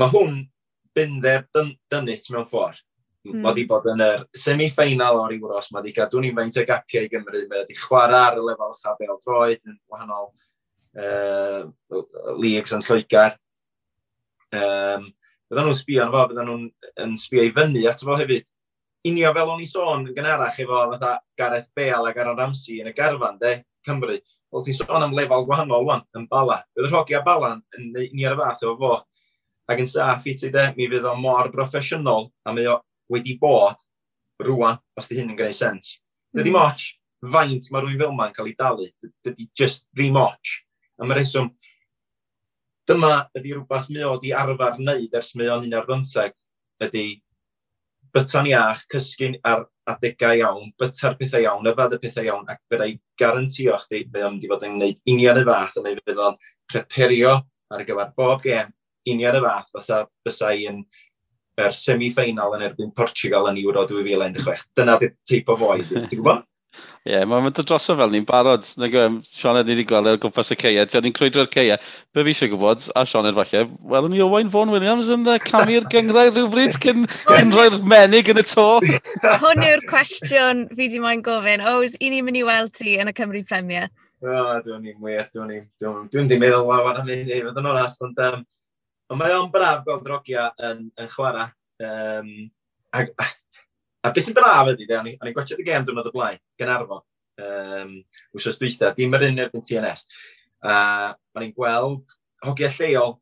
[0.00, 0.42] Mae hwn
[0.94, 2.82] binder dyn, dynnit mewn ffordd.
[3.24, 3.38] Mm.
[3.40, 3.68] Mae wedi hmm.
[3.70, 7.46] bod yn yr semi-final o'r Euros, mae wedi gadw ni'n faint o gapiau i Gymru,
[7.48, 10.28] mae wedi chwarae ar y lefel sabel droed yn wahanol
[11.00, 11.62] uh,
[12.36, 13.38] leagues yn Lloegr.
[14.52, 15.08] Um,
[15.48, 18.52] bydden nhw'n sbio yn fo, bydden nhw'n sbio i fyny at fo hefyd
[19.08, 22.90] unio fel o'n i sôn yn gynharach efo fatha Gareth Bale a Gareth Ramsey yn
[22.90, 24.16] y garfan, de, Cymru.
[24.54, 26.62] Wel, ti'n sôn am lefel gwahanol wan, yn Bala.
[26.76, 28.94] Bydd yr hogi a Bala yn unio'r fath efo fo.
[29.68, 32.78] Ac yn saff i ti de, mi fydd o mor broffesiynol a mae o
[33.12, 33.80] wedi bod
[34.44, 35.98] rwan, os di hyn yn gwneud sens.
[36.32, 36.40] Mm.
[36.40, 36.86] Dydy moch,
[37.34, 38.88] faint mae rhywun fel ma'n cael ei dalu.
[39.24, 40.56] Dydy just ddim moch.
[41.00, 41.50] A mae'r reswm,
[42.88, 46.36] dyma ydy rhywbeth mi o di arfer wneud ers mi o'n un ar bymtheg,
[46.84, 47.06] ydy
[48.14, 52.94] byta'n iach, cysgu'n ar adegau iawn, byta'r pethau iawn, yfad y pethau iawn, ac byddai
[53.20, 56.38] garantio chdi, fydd o'n mynd i fod yn gwneud union y fath, neu fydd o'n
[56.70, 57.34] preperio
[57.74, 58.70] ar gyfer bob gem,
[59.10, 60.84] union y fath, fatha bysau yn
[61.60, 64.70] er semi-final yn erbyn Portugal yn Euro 2016.
[64.78, 66.42] Dyna di'r teip o foi, ti'n gwybod?
[67.04, 68.64] Ie, yeah, mae'n mynd o droso fel ni'n barod.
[68.80, 70.86] Na gwybod, e, Sean ni wedi gweld e ar gwmpas y ceia.
[70.88, 71.76] Ti'n ni'n crwydro'r ceia.
[72.16, 75.36] Be fi eisiau gwybod, a Sean er falle, welwn ni Owain Fawn Williams yn uh,
[75.44, 78.66] camu'r gyngrau rhywbryd cyn, cyn rhoi'r menig yn y to.
[79.44, 81.66] Hwn yw'r cwestiwn fi di moyn gofyn.
[81.74, 83.92] Oes, i ni'n mynd i weld ti yn y Cymru Premier?
[84.24, 85.70] O, oh, dwi'n ni'n wir, dwi'n ni'n...
[86.08, 88.20] Dwi'n di meddwl lawer am hynny, fod yn onast, ond...
[88.24, 88.44] Um,
[89.12, 91.50] ond mae o'n braf gweld drogia yn, yn chwarae.
[91.84, 92.30] Um,
[92.96, 93.12] ag,
[94.04, 97.00] A beth sy'n braf ydy, de, o'n i'n gwachod y gêm dwi'n y blaen, Gynarfon,
[97.40, 97.94] um,
[98.36, 100.04] wsos dwytha, dim yr un erbyn TNS.
[100.64, 100.74] A
[101.34, 102.12] o'n i'n gweld
[102.44, 103.14] hogiau lleol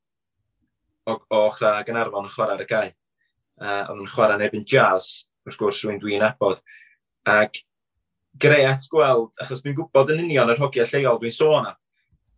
[1.06, 2.90] o, o chra Gynarfon yn chwarae ar y gae.
[3.62, 6.58] Uh, o'n i'n chwarae yn erbyn jazz, wrth gwrs rwy'n dwi'n abod.
[7.30, 7.62] Ac
[8.42, 11.78] gret gweld, achos dwi'n gwybod yn union yr hogiau lleol dwi'n sôn am,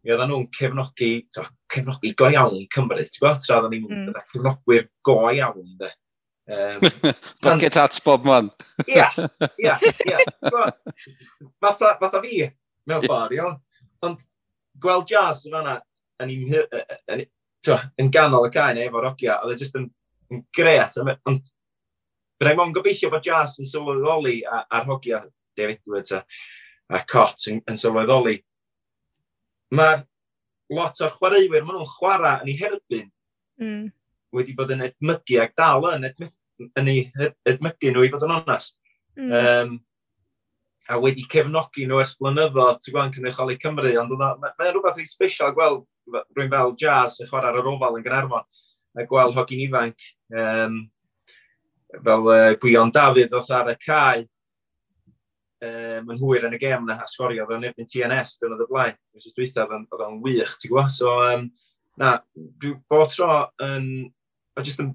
[0.05, 3.41] mi oedden nhw'n cefnogi, to, cefnogi go iawn Cymru, ti'n gwybod?
[3.41, 4.25] Tra oedden nhw'n mm.
[4.35, 5.95] cefnogwyr go iawn, de.
[6.47, 6.81] Um,
[7.43, 8.51] Bucket hats bob man.
[8.89, 9.11] Ia,
[9.59, 10.19] ia, ia.
[11.61, 12.45] Fatha, fatha fi,
[12.87, 13.57] mewn ffordd, iawn.
[14.05, 14.25] Ond
[14.81, 15.79] gweld jazz yn fanna
[16.21, 17.25] yn, yn, yn,
[18.01, 19.89] yn ganol y cain neu efo rogia, oedd e jyst yn,
[20.35, 20.99] yn gret.
[21.01, 21.49] Ond
[22.45, 25.23] rhaid mo'n gobeithio bod jazz yn sylweddoli ar hogia
[25.57, 26.25] David Edwards a,
[26.93, 28.37] a Cot yn, yn sylweddoli.
[29.75, 30.05] Mae'r
[30.75, 33.09] lot o'r chwaraewyr, maen nhw'n chwarae yn ei herbyn
[33.61, 33.85] mm
[34.37, 36.07] wedi bod yn edmygu ac dal yn,
[36.81, 38.79] yn eu edmygu nhw i fod yn onest.
[39.19, 39.35] Mm.
[39.41, 39.75] Um,
[40.91, 45.11] a wedi cefnogi nhw ers blynyddoedd, ti'n gweld, Cynrychioli Cymru, ond mae'n ma rhywbeth rhaid
[45.11, 45.87] special gweld
[46.37, 48.45] rwy'n fel jazz yn chwarae ar yr ofal yn Gynarfon,
[48.99, 50.79] a gweld hogyn ifanc um,
[52.05, 54.27] fel uh, Gwion Dafydd oedd ar y cae,
[55.65, 58.67] um, yn hwyr yn y gem na a sgorio oedd o'n erbyn TNS dyn oedd
[58.67, 58.99] y blaen.
[59.15, 60.93] Wrth dwi'n oedd o'n wych, ti'n gwybod?
[60.93, 61.49] So, um,
[62.01, 62.19] na,
[62.61, 63.31] dwi bod tro
[63.65, 63.89] yn
[64.59, 64.93] yn,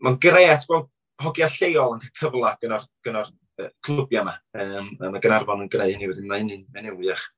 [0.00, 0.88] mae'n gret gweld
[1.20, 3.26] hogia lleol yn cyfle gyda'r gyda
[3.84, 4.38] clwbiau yma.
[4.56, 7.28] Um, mae Gynarfon yn gwneud hynny wedyn, mae hynny'n hynny wych.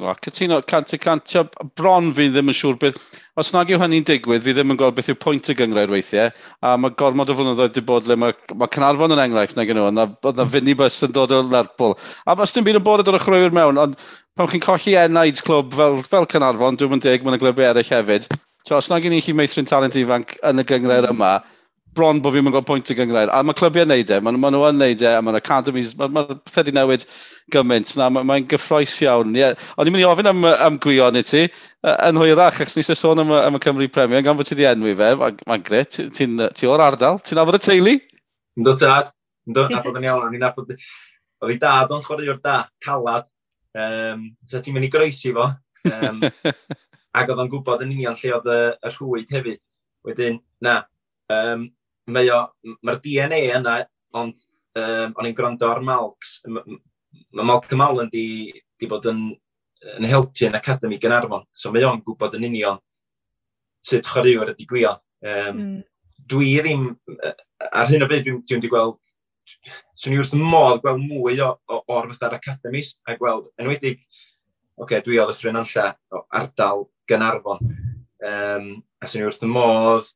[0.00, 1.32] No, cytuno, cant y cant,
[1.76, 3.00] bron fi ddim yn siŵr beth,
[3.36, 6.30] os nag yw hynny'n digwydd, fi ddim yn gweld beth yw pwynt y gyngrair weithiau,
[6.64, 9.88] a mae gormod o flynyddoedd wedi bod le mae, mae Cynarfon yn enghraifft na gynnu,
[9.90, 11.96] oedd na fyny bus yn dod o Lerpwl.
[12.24, 13.98] A os dim byd yn bod o'r dod chrwywyr mewn, ond
[14.38, 17.92] pan chi'n colli enaid clwb fel, fel Cynarfon, dwi'n mynd dig, mae'n y glybiau eraill
[17.98, 18.30] hefyd,
[18.68, 21.16] So, os na gen i chi meithrin talent ifanc yn y gyngred mm.
[21.16, 21.32] yma,
[21.96, 23.30] bron bod fi'n mynd gael pwynt y gyngred.
[23.34, 26.12] A mae clybiau'n neud e, mae ma nhw yn neud e, a mae'n academies, mae'n
[26.14, 27.06] ma pethau wedi newid
[27.54, 27.94] gymaint.
[27.98, 29.32] Na, mae'n ma gyffroes iawn.
[29.38, 29.56] Yeah.
[29.74, 31.46] Ond i'n mynd i ofyn am, am gwion i ti,
[31.90, 34.68] yn hwyrach, achos nes i sôn am, am y Cymru Premier, gan fod ti wedi
[34.70, 37.96] enwi fe, mae'n ma gret, ti'n ti o'r ardal, ti'n afod y teulu?
[38.60, 39.10] Ynddo tad,
[39.48, 40.76] ynddo, nabod yn iawn, ni'n nabod...
[41.40, 43.24] Oedd i dad o'n chwaraewr da, calad,
[43.72, 45.46] um, so ti'n mynd i groesi fo.
[45.88, 46.20] Um,
[47.16, 49.60] Ac oedd o'n gwybod yn union lle oedd y, y rhwyd hefyd.
[50.06, 50.76] Wedyn, na,
[51.34, 51.66] um,
[52.10, 52.50] mae'r
[52.86, 53.76] mae DNA yna,
[54.16, 54.40] ond
[54.78, 56.38] um, o'n i'n gwrando ar Malks.
[56.46, 59.28] Mae Malcolm Allen di, di bod yn,
[59.96, 62.80] yn helpu yn Academy Gynarfon, so mae o'n gwybod yn union
[63.86, 65.00] sut chwaraewyr ydi gwion.
[65.24, 65.78] Um, mm.
[66.30, 66.90] Dwi ddim,
[67.70, 69.14] ar hyn o bryd dwi'n dwi wedi gweld,
[69.98, 74.04] swn i wrth modd gweld mwy o, o, o'r fatha'r Academis, a gweld, enwedig,
[74.76, 77.60] oce, okay, dwi oedd y ffrinanlla o ardal Gynarfon.
[78.20, 80.08] Um, a swn i wrth y modd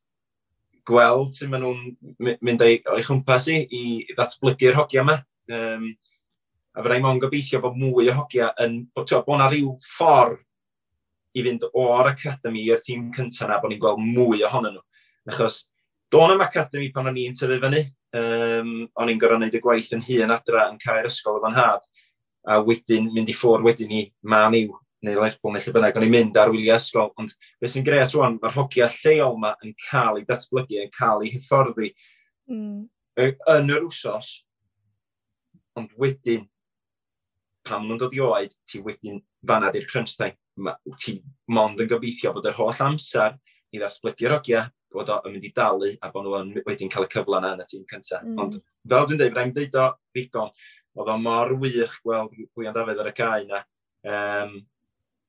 [0.88, 5.18] gweld sy'n maen nhw'n mynd o'i, oi chwmpas i i ddatblygu'r hogia yma.
[5.52, 5.92] Um,
[6.74, 8.82] a fyddai mo'n gobeithio bod mwy o hogia yn...
[8.94, 10.42] Bod, bod yna rhyw ffordd
[11.34, 14.84] i fynd o'r academi i'r tîm cyntaf na, bod ni'n gweld mwy ohonyn nhw.
[15.30, 15.64] Achos
[16.12, 17.84] do'n am academi pan o'n i'n tyfu fyny,
[18.18, 21.56] um, o'n i'n gorau wneud y gwaith yn hun adra yn cael ysgol o fan
[21.58, 21.88] had,
[22.46, 26.06] a wedyn mynd i ffwr wedyn i man i'w neu Lerpwl neu lle bynnag, o'n
[26.06, 29.74] i'n mynd ar wyliau ysgol, ond beth sy'n gres rwan, mae'r hogia lleol yma yn
[29.86, 31.90] cael ei datblygu, yn cael ei hyfforddi
[32.50, 32.82] mm.
[33.54, 34.30] yn yr wsos,
[35.78, 36.46] ond wedyn,
[37.64, 40.36] pan nhw'n dod i oed, ti wedyn fanad i'r crunch time.
[41.00, 41.18] Ti
[41.50, 43.38] mond yn gobeithio bod yr holl amser
[43.74, 47.40] i ddatblygu'r hogia, bod o'n mynd i dalu a bod nhw wedyn cael y cyfle
[47.40, 48.22] yna yn y tîm cyntaf.
[48.22, 48.36] Mm.
[48.44, 50.52] Ond fel dwi'n dweud, rhaid i ddeud o ddigon,
[50.94, 53.64] oedd o mor wych gweld Gwian Dafydd ar y cae yna.
[54.04, 54.54] Um,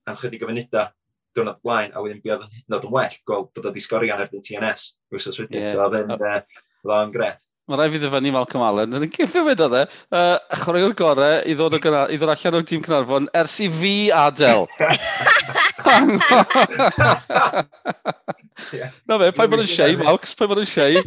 [0.10, 0.88] am chydig o funudau
[1.36, 3.84] diwrnod blaen, a wedyn bydd yn hyd yn oed yn well gweld bod o di
[3.84, 5.74] sgorian erbyn TNS wrsos wedyn, yeah.
[5.74, 7.44] so oedd yn gret.
[7.66, 9.80] Mae rai fi ddyfynu Malcolm Allen, yn y cyffio fe dod e,
[10.14, 13.68] uh, chwaraewr gorau i ddod, o gyna, i ddod allan o'r tîm Cynarfon ers i
[13.74, 14.68] fi adel.
[19.10, 21.02] Na fe, pa bod yn siei, Malcs, pa bod yn siei.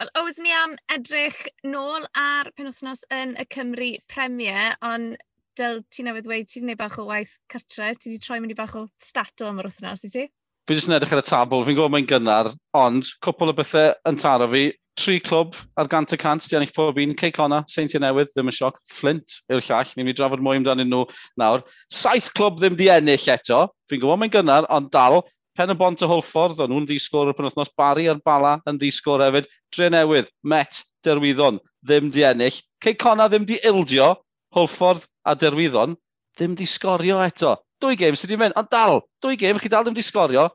[0.00, 5.20] Wel, oes ni am edrych nôl ar penwthnos yn y Cymru Premier, ond
[5.58, 8.54] dyl ti newydd dweud, ti wedi gwneud bach o waith cartre, ti wedi troi mynd
[8.54, 10.24] i bach o stato am yr wythnos, i ti?
[10.64, 12.48] Fi jyst yn edrych ar y tabl, fi'n gwybod mae'n gynnar,
[12.80, 16.74] ond cwpl o bethau yn taro fi, tri clwb ar gant y cant, di ennill
[16.74, 20.18] pob un, Cey Conna, Seintiau Newydd, ddim yn sioc, Flint yw'r llall, ni'n mynd i
[20.20, 21.02] drafod mwy amdanyn nhw
[21.40, 21.64] nawr.
[21.92, 25.20] Saith clwb ddim di ennill eto, fi'n gwybod mae'n gynnar, ond dal,
[25.54, 29.22] Pen y Bont o Hwlffordd, o'n nhw'n disgwyr o'r penwthnos, Barry a'r Bala yn disgwyr
[29.22, 34.08] hefyd, Dre Newydd, Met, Derwyddon, ddim di ennill, Cey Conna ddim di ildio,
[34.54, 35.96] Hwlffordd a Derwyddon
[36.38, 37.56] ddim di sgorio eto.
[37.82, 40.48] Dwy gêm sydd wedi mynd, ond dal, dwy gêm, chi dal ddim di sgorio.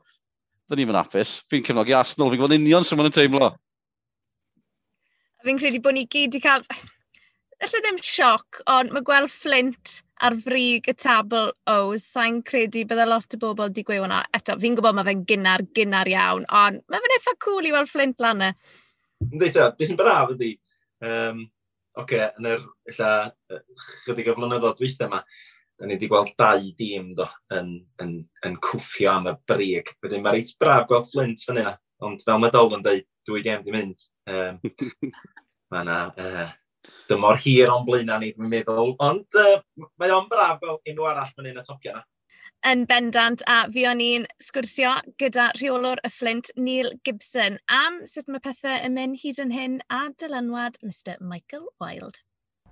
[0.70, 1.40] Dyn ni'n apus.
[1.50, 3.50] Fi'n cefnogi Arsenal, fi'n gwybod union sy'n mynd yn teimlo.
[5.44, 6.64] Fi'n credu bod ni gyd wedi cael...
[7.60, 13.04] Alla ddim sioc, ond mae gweld Flint ar frig y tabl o, sa'n credu bydde
[13.08, 14.22] lot o bobl di gweud hwnna.
[14.36, 17.90] Eto, fi'n gwybod mae fe'n gynnar, gynnar iawn, ond mae fe'n eitha cool i weld
[17.92, 18.50] Flint lan e.
[19.26, 20.54] Ynddi ta, beth sy'n braf ydi,
[21.04, 21.44] um,
[21.98, 23.10] oce, okay, yn yr illa,
[24.04, 25.22] chydig o flynyddoedd dweithio yma,
[25.80, 27.26] da ni wedi gweld dau dîm do,
[27.56, 27.72] yn,
[28.04, 29.94] yn, yn cwffio am y brig.
[30.04, 31.74] Wedyn mae reit braf gweld Flint fan yna,
[32.04, 34.06] ond fel mae Dolf yn dweud, dwi gem di mynd.
[34.30, 34.60] Um,
[35.72, 36.50] mae yna uh,
[37.08, 39.58] dymor hir o'n blaenau ni, dwi'n meddwl, ond uh,
[40.00, 42.04] mae o'n braf gweld unrhyw arall fan hyn y topia yna.
[42.68, 48.28] Yn bendant, a fi o'n i'n sgwrsio gyda rheolwr y Flint, Neil Gibson, am sut
[48.28, 52.20] mae pethau yn mynd hyd yn hyn a dylanwad Mr Michael Wilde.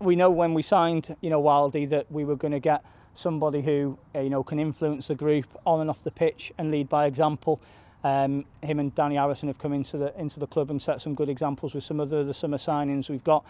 [0.01, 3.63] We know when we signed, you know, Wildy that we were going to get somebody
[3.63, 6.91] who, eh, you know, can influence the group on and off the pitch and lead
[6.91, 7.59] by example.
[8.05, 11.15] Um, him and Danny Harrison have come into the into the club and set some
[11.15, 13.45] good examples with some of the, the summer signings we've got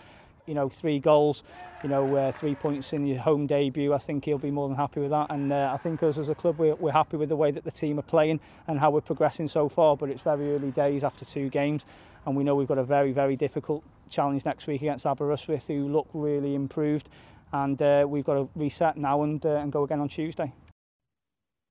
[0.48, 1.44] you know, three goals,
[1.82, 4.76] you know, uh, three points in your home debut, I think he'll be more than
[4.76, 5.26] happy with that.
[5.30, 7.64] And uh, I think us as a club, we're, we're happy with the way that
[7.64, 11.04] the team are playing and how we're progressing so far, but it's very early days
[11.04, 11.86] after two games.
[12.26, 15.88] And we know we've got a very, very difficult challenge next week against Aberystwyth, who
[15.88, 17.10] look really improved.
[17.52, 20.52] And uh, we've got to reset now and, uh, and go again on Tuesday.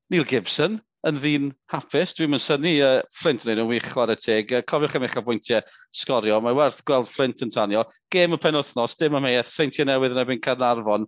[0.10, 2.14] Neil Gibson, yn ddyn hapus.
[2.18, 4.52] Dwi'n mynd syni uh, Flint yn un wych chwarae teg.
[4.52, 5.64] Uh, cofiwch am eich bwyntiau
[5.96, 6.40] sgorio.
[6.44, 7.86] Mae werth gweld Flint yn tanio.
[8.14, 11.08] Gêm y penwthnos, dim am eith, seintiau newydd yn ebyn Carnarfon.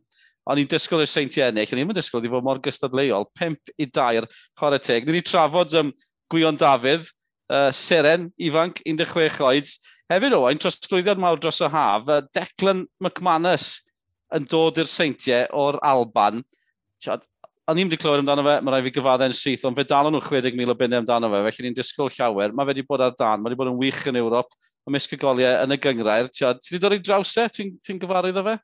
[0.49, 3.27] O'n i'n disgwyl i'r seintiau ennill, o'n i'n disgwyl i fod mor gystadleuol.
[3.37, 4.25] 5 i 2
[4.57, 5.05] chwarae teg.
[5.05, 5.91] Ni wedi trafod um,
[6.31, 7.11] Gwion Dafydd,
[7.51, 9.73] uh, Seren, ifanc, 16 oed.
[10.09, 13.75] Hefyd o, ein trosglwyddiad mawr dros y haf, uh, Declan McManus
[14.33, 16.41] yn dod i'r seintiau o'r Alban.
[17.01, 17.28] Siad,
[17.69, 20.21] o'n i'n wedi clywed amdano fe, mae rai fi gyfaddau'n syth, ond fe dal nhw
[20.25, 22.53] 60,000 o bunnau amdano fe, felly ni'n disgwyl llawer.
[22.55, 24.55] Mae fe wedi bod ar dan, mae wedi bod yn wych yn Ewrop,
[24.87, 26.31] mae misg goliau yn y gyngrair.
[26.33, 27.45] Ti wedi dod i draws e?
[27.55, 28.55] Ti'n ti gyfarwydd o fe?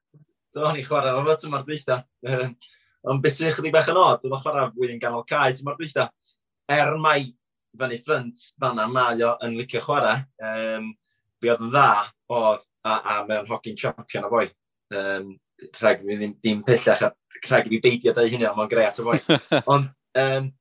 [0.55, 1.99] Do, ni chwarae fo fe tymor dweitha.
[3.05, 5.61] Ond beth sy'n chydig bach yn od, oedd o chwarae fwy yn ganol cae ti'n
[5.61, 6.09] tymor dweitha.
[6.73, 7.29] Er mai
[7.77, 10.93] fan ei ffrynt, fanna mae o yn licio chwarae, um,
[11.43, 11.89] be oedd yn dda
[12.33, 14.47] oedd a, a mewn hogyn champion o boi.
[14.95, 15.35] Um,
[15.79, 17.13] rhaid fi ddim, ddim pellach ar
[17.43, 19.21] rhaid i fi beidio dau hynny, ond mae'n gret o foi.
[19.63, 19.89] ond
[20.21, 20.52] um,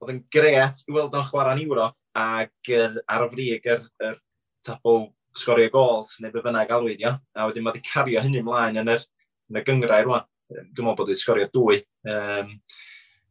[0.00, 4.20] oedd yn gret i weld o'n chwarae'n Ewrop ac uh, ar y frig yr, yr
[4.66, 7.16] tabl sgorio gols neu be bynnag alwyd, ia.
[7.36, 9.04] A wedyn mae wedi cario hynny ymlaen yn, yr,
[9.50, 10.26] yn y gyngrau rwan.
[10.50, 11.80] Dwi'n meddwl bod wedi sgorio dwy.
[12.10, 12.54] Um,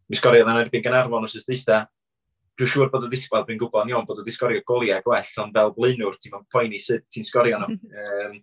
[0.09, 1.83] mi sgorio ddyn erbyn Gynarfon os ysdeitha.
[2.59, 5.55] Dwi'n siŵr bod y ddisgwyl, dwi'n gwybod yn iawn bod y ddisgorio goliau gwell, ond
[5.55, 7.77] fel blaenwr, ti'n mynd poeni sut ti'n sgorio nhw.
[7.99, 8.39] Um,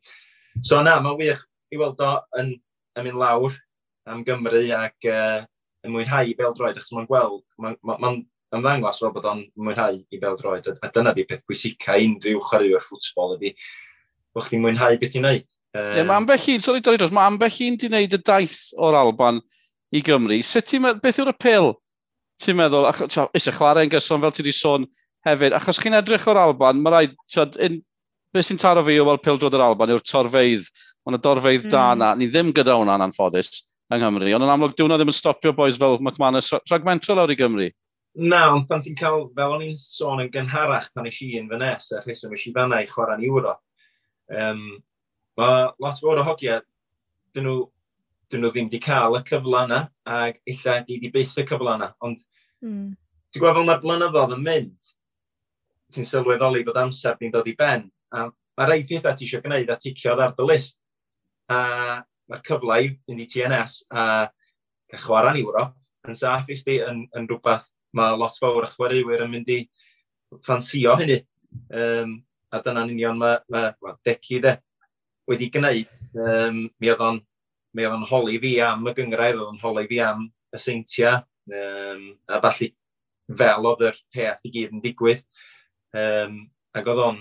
[0.64, 1.42] so na, mae'n wych
[1.72, 2.54] i weld o yn,
[2.96, 3.56] yn mynd lawr
[4.10, 5.44] am Gymru ac uh,
[5.86, 9.42] yn mwynhau i beldroed, achos mae'n gweld, mae'n ma, ma, ma ymddangos fel bod o'n
[9.58, 13.52] mwynhau i beldroed, a, a dyna di peth pwysica unrhyw chwaraewyr ffwtsbol ydi,
[14.34, 15.56] bod chdi'n mwynhau beth i'n neud.
[15.76, 18.98] Uh, yeah, mae ambell un, sori Doritos, mae ambell un di wneud y daith o'r
[19.00, 19.40] Alban
[19.94, 20.38] i Gymru.
[20.46, 21.72] Sut ti'n meddwl, beth yw'r apel
[22.42, 24.86] ti'n meddwl, eisiau twa, chwarae yn gyson fel ti wedi sôn
[25.26, 27.78] hefyd, achos chi'n edrych o'r Alban, mae rhaid, twa, un,
[28.34, 30.68] beth sy'n taro fi o weld pildrod yr Alban yw'r torfeidd,
[31.06, 31.72] ond y dorfeidd mm.
[31.72, 32.02] da hmm.
[32.02, 34.32] na, ni ddim gyda hwnna'n anffodus, yng Nghymru.
[34.34, 37.68] Ond yn amlwg, diwna ddim yn stopio boes fel McManus rhagmento lawr i Gymru.
[38.16, 41.60] Na, ond pan ti'n cael, fel o'n i'n sôn yn gynharach pan eisiau i'n fy
[41.60, 43.52] nes, a rheswm eisiau fanna i chwarae'n Euro.
[44.32, 44.62] Um,
[45.36, 46.62] mae lot fawr o hogia,
[47.36, 47.58] dyn nhw,
[48.32, 49.82] dyn nhw ddim wedi cael y cyfle yna,
[50.16, 51.90] ac illa di wedi byth y cyfle yna.
[52.06, 52.24] Ond
[52.64, 52.88] mm.
[53.30, 54.90] ti'n gweld fel mae'r blynyddoedd yn mynd,
[55.92, 59.70] ti'n sylweddoli bod amser di'n dod i ben, a mae rhaid pethau ti eisiau gwneud
[59.70, 60.80] a ticio ar dy list.
[61.52, 64.04] A mae'r cyfle i fynd i TNS a
[64.90, 65.74] cael chwarae'n Ewrop
[66.10, 69.60] yn saff i chdi yn, yn rhywbeth mae lot fawr y chwaraewyr yn mynd i
[70.44, 71.20] ffansio hynny.
[71.72, 72.18] Um,
[72.54, 74.56] a dyna'n union mae, mae well, Decky de,
[75.30, 75.96] wedi gwneud.
[76.14, 77.22] Um, mi oedd o'n
[77.76, 81.20] mi oedd o'n holi fi am y gyngraedd, oedd o'n holi fi am y seintiau,
[81.52, 82.70] um, a falle
[83.40, 85.24] fel oedd yr peth i gyd yn digwydd.
[85.96, 86.38] Um,
[86.76, 87.18] ac oedd o'n,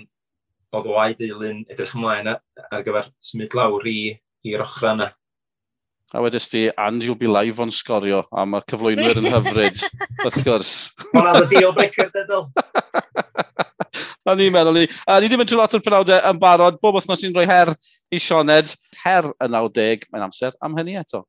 [0.75, 3.97] oedd o ai deulu'n edrych ymlaen ar gyfer symud lawr i
[4.45, 5.12] i'r ochr yna.
[6.13, 9.81] A wedys ti, and you'll be live on sgorio, a mae'r cyflwynwyr yn hyfryd,
[10.25, 10.73] wrth gwrs.
[11.15, 12.45] Mae'n am y deal breaker, dydol.
[14.23, 14.86] a ni'n meddwl ni.
[15.10, 16.77] A ni ddim yn trwy lot o'r penawdau yn barod.
[16.79, 17.73] Bob wythnos ni'n rhoi her
[18.13, 18.75] i Sioned.
[19.01, 21.25] Her y 90, mae'n amser am hynny eto.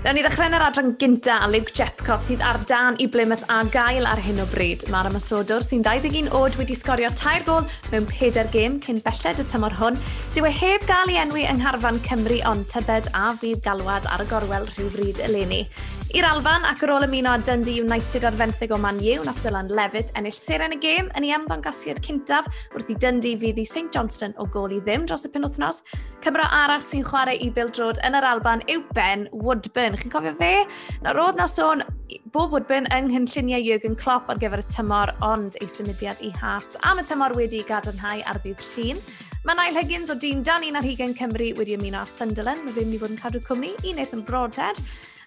[0.00, 3.42] Nawn ni ddechrau yn yr adran gynta a Luke Jepcott sydd ar dan i Blymouth
[3.52, 4.86] a gael ar hyn o bryd.
[4.88, 9.48] Mae'r ymasodwr sy'n 21 oed wedi sgorio tair gol mewn peder gêm cyn belled y
[9.52, 10.00] tymor hwn.
[10.32, 14.24] Dyw e heb gael ei enwi yng Ngharfan Cymru ond tybed a fydd galwad ar
[14.24, 15.66] y gorwel rhywbryd eleni.
[16.10, 19.68] I'r Alban ac ar ôl ymuno Dundee United ar fenthyg o Man U, nath Dylan
[19.70, 23.94] Levitt ennill seren y gêm yn ei ymddangosiad cyntaf wrth i Dundee fydd i St
[23.94, 25.84] Johnston o gol i ddim dros y penwthnos.
[26.24, 29.94] Cymro arall sy'n chwarae i bildrod yn yr Alban yw Ben Woodburn.
[30.02, 30.66] Chi'n cofio fe?
[31.06, 31.86] Na roedd na sôn
[32.34, 36.80] bob Woodburn yng nghynlluniau Jürgen Klopp ar gyfer y tymor, ond ei symudiad i Hearts
[36.90, 38.98] am y tymor wedi gadarnhau ar ddydd llun.
[39.40, 42.60] Mae Nail Higgins o dîm Dan 1 ar Hugen Cymru wedi ymuno â Sunderland.
[42.60, 44.76] Mae fe'n mynd i fod yn cadw cwmni i Nathan Brodhead.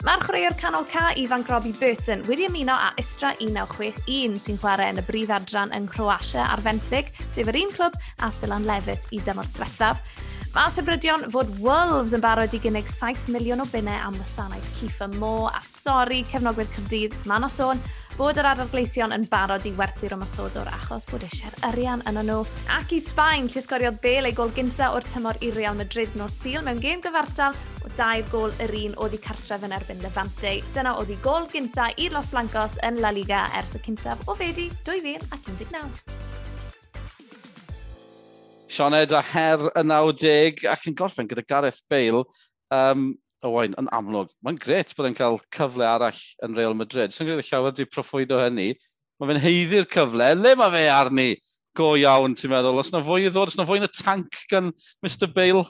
[0.05, 5.01] Mae'r chwaraewr canol ca ifanc Robbie Burton wedi ymuno â Istra 1961 sy'n chwarae yn
[5.01, 9.23] y brif adran yng Croatia a'r Fenthyg, sef yr un clwb a Dylan Levitt i
[9.25, 10.05] dymor diwethaf.
[10.53, 15.07] Mae y fod Wolves yn barod i gynnig 7 miliwn o bunnau am wasanaeth Cifa
[15.15, 17.81] Mo a sori cefnogwyr Cyrdydd, man o sôn
[18.19, 22.43] bod yr adargleision yn barod i werthu'r ymasodwr achos bod eisiau'r arian yn nhw.
[22.75, 26.61] Ac i Sbaen, llysgoriodd Bale ei gol gynta o'r tymor i Real Madrid nos Sil
[26.61, 30.59] mewn gêm gyfartal o dair gol yr un oedd i cartref yn erbyn Levante.
[30.77, 34.37] Dyna oedd i gol gynta i'r Los Blancos yn La Liga ers y cyntaf o
[34.37, 36.42] fedi 2019.
[38.73, 42.23] Sioned a Her y 90 ac yn gorffen gyda Gareth Bale.
[42.73, 43.11] Um,
[43.45, 47.13] o wain, yn amlwg, mae'n gret bod e'n cael cyfle arall yn Real Madrid.
[47.13, 48.71] Sa'n gwneud y llawer di proffwyd o hynny.
[49.19, 50.29] Mae fe'n heiddi'r cyfle.
[50.39, 51.27] Le mae fe arni?
[51.77, 52.79] Go iawn, ti'n meddwl?
[52.81, 54.71] Os na fwy i ddod, os na fwy yn y tank gan
[55.05, 55.67] Mr Bale?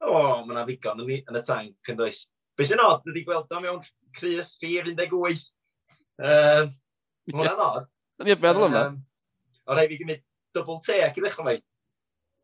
[0.00, 2.24] O, oh, mae yna ddigon yn, yn y tank, yn does.
[2.56, 3.84] Be sy'n od ydy gweld o mewn
[4.16, 5.46] Cris 418.
[6.16, 6.72] Um,
[7.28, 7.88] mae hwnna'n od.
[8.24, 8.84] Ni'n meddwl yma.
[8.86, 9.00] Um,
[9.66, 10.22] o rai fi gymryd
[10.56, 11.58] double take i ddechrau mai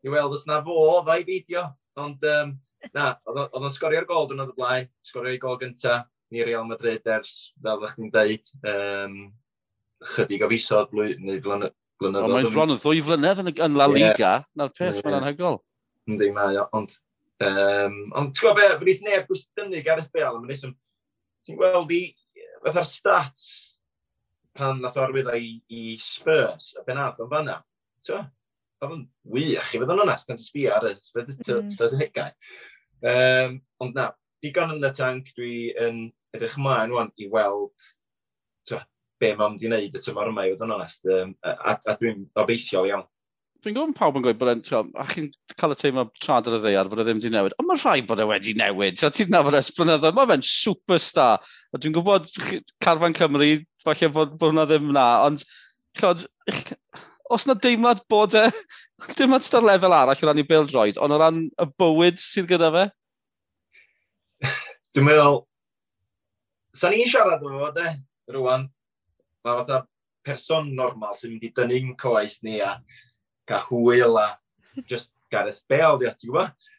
[0.03, 1.63] i weld os na fo ddau o'i.
[2.03, 2.55] Ond um,
[2.95, 6.01] na, oedd o'n sgorio'r gol dwi'n oedd y blaen, sgorio'r gol gynta
[6.33, 9.17] ni Real Madrid ers, fel ddech chi'n deud, um,
[10.15, 12.33] chydig o fisodd blwyddyn neu blynyddoedd.
[12.33, 14.47] Mae'n bron yn ddwy flynedd yn, yn La Liga, yeah.
[14.57, 15.05] na'r peth yeah.
[15.05, 15.59] mae'n anhygol.
[16.09, 16.97] Ynddi, mae o, ond...
[17.43, 20.73] Um, ond ti'n gwybod be, fe wnaeth neb dynnu Gareth Bale mae'n y.
[21.45, 22.01] Ti'n gweld i,
[22.63, 23.45] fatha'r stats
[24.57, 27.59] pan nath o arwyddo i, i Spurs, a ben nath o'n fanna.
[28.05, 28.25] Ti'n
[28.85, 32.33] o'n wych i fod yn onest, gan sbio ar y strategau.
[33.03, 33.13] Mhm.
[33.13, 34.09] Um, ond na,
[34.43, 37.89] digon yn y tank, dwi yn edrych ymlaen wan i weld
[38.67, 38.83] twa,
[39.19, 41.97] be mae'n mynd i wneud y tymor yma i fod yn onest, um, a, a
[41.99, 43.07] dwi'n obeithiol iawn
[43.63, 44.61] Dwi'n gwybod pawb yn gweud bod e'n,
[44.99, 47.69] a chi'n cael y teimlo trad ar y ddeiar bod e ddim wedi newid, ond
[47.69, 48.97] mae'n rhai bod e wedi newid.
[48.99, 51.39] So, ti'n nabod esblynydd, mae fe'n superstar.
[51.71, 52.27] A dwi'n gwybod
[52.83, 53.47] Carfan Cymru,
[53.85, 55.45] falle bod, bod hwnna ddim na, ond,
[55.95, 56.25] chod,
[57.31, 58.47] os na deimlad bod e,
[59.17, 62.19] dim ond ar lefel arall o ran i build roed, ond o ran y bywyd
[62.21, 62.85] sydd gyda fe?
[64.93, 65.41] Dwi'n meddwl,
[66.77, 67.95] sa'n ni'n siarad o fo, de,
[68.35, 68.67] rwan.
[69.43, 69.83] Mae fatha
[70.23, 72.77] person normal sy'n mynd i dynnu'n coes ni a
[73.49, 74.27] cael hwyl a
[74.89, 76.69] just Gareth Bale, di ati gwybod.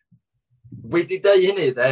[0.92, 1.90] Wedi dau hynny, de,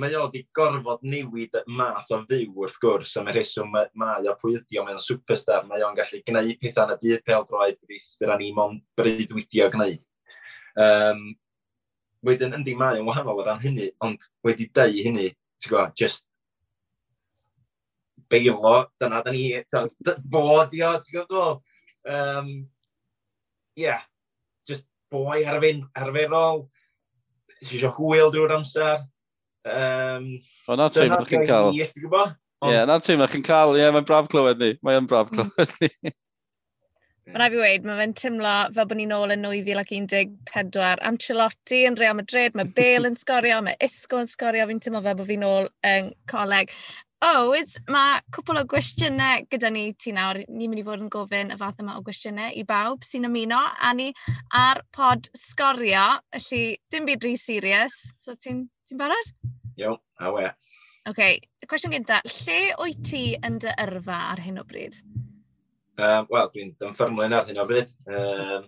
[0.00, 4.34] mae o wedi gorfod newid math o fyw wrth gwrs, a mae rheswm mae o
[4.40, 7.76] pwy o, mae o'n superstar, mae o'n gallu gwneud pethau yn y byd pel droed
[7.90, 10.00] bydd ni mo'n breuddwydio gwneud.
[10.80, 11.22] Um,
[12.24, 15.28] wedyn, yndi mae o'n wahanol o ran hynny, ond wedi deu hynny,
[15.60, 16.24] ti'n gwybod, just
[18.32, 21.64] beilo, dyna da ni, fod i o, ti'n gwybod,
[22.16, 22.52] um,
[23.76, 24.00] yeah,
[24.64, 26.70] just boi arfer, arferol,
[27.60, 29.04] eisiau hwyl drwy'r amser,
[29.62, 30.26] Um,
[30.66, 31.70] o, na teimlo chi'n cael.
[32.66, 33.76] Ie, na teimlo chi'n cael.
[33.78, 34.72] Ie, mae'n braf clywed ni.
[34.86, 35.92] Mae'n braf clywed ni.
[37.32, 41.04] Mae rhaid i weid, mae fe'n tymlo fel bod ni'n ôl yn 2014.
[41.06, 45.14] Ancelotti yn Real Madrid, mae Bale yn sgorio, mae Isco yn sgorio, fi'n tymlo fel
[45.20, 46.74] bod fi'n ôl yn coleg.
[47.22, 50.40] Owyd, oh, mae cwpl o gwestiynau gyda ni ti nawr.
[50.50, 53.60] Ni'n mynd i fod yn gofyn y fath yma o gwestiynau i bawb sy'n ymuno
[53.62, 54.08] a ni
[54.58, 56.02] ar pod sgorio.
[56.34, 58.00] Felly, dim byd rhy serious.
[58.18, 59.30] So, ti'n ti barod?
[59.78, 60.48] Iawn, a we.
[60.48, 61.38] Oce, okay.
[61.62, 62.18] y cwestiwn gynta.
[62.26, 64.98] Lle wyt ti yn dy yrfa ar hyn o bryd?
[66.02, 67.94] Um, Wel, dwi'n dymffermlyn ar hyn o bryd.
[68.10, 68.66] Um,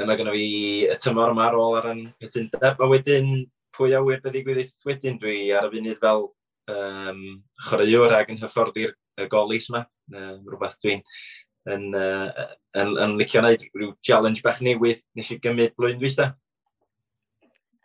[0.00, 0.48] yma gynnu fi
[0.88, 3.44] y tymor yma ar ôl ar yng Nghytundeb, a wedyn
[3.76, 6.30] pwy a wir byddu gwyddeith wedyn dwi ar y funud fel
[6.72, 7.20] um,
[7.68, 8.94] chwaraewr ag yn hyfforddi'r
[9.32, 9.84] golis yma.
[10.14, 11.02] Um, rhywbeth dwi'n
[11.72, 12.46] yn, uh,
[12.78, 16.30] yn, yn licio wneud rhyw challenge bach newydd nes i gymryd blwyddyn dwytha.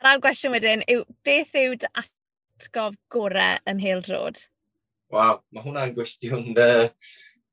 [0.02, 4.46] Yr awn gwestiwn wedyn yw, beth yw dy atgof gorau ym Hildrod?
[5.14, 6.54] Waw, mae hwnna'n gwestiwn...
[6.56, 6.88] Uh,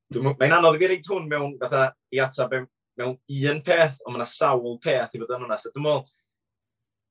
[0.09, 2.63] Mae'n anodd i fi reid hwn mewn fatha, i atab mewn,
[2.97, 5.59] mewn un peth, ond mae'n sawl peth i fod yn hwnna.
[5.61, 6.07] So, dwi'n meddwl,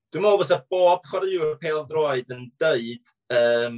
[0.09, 3.78] dwi'n meddwl fysa bob chwaraewr pêl droed yn dweud um,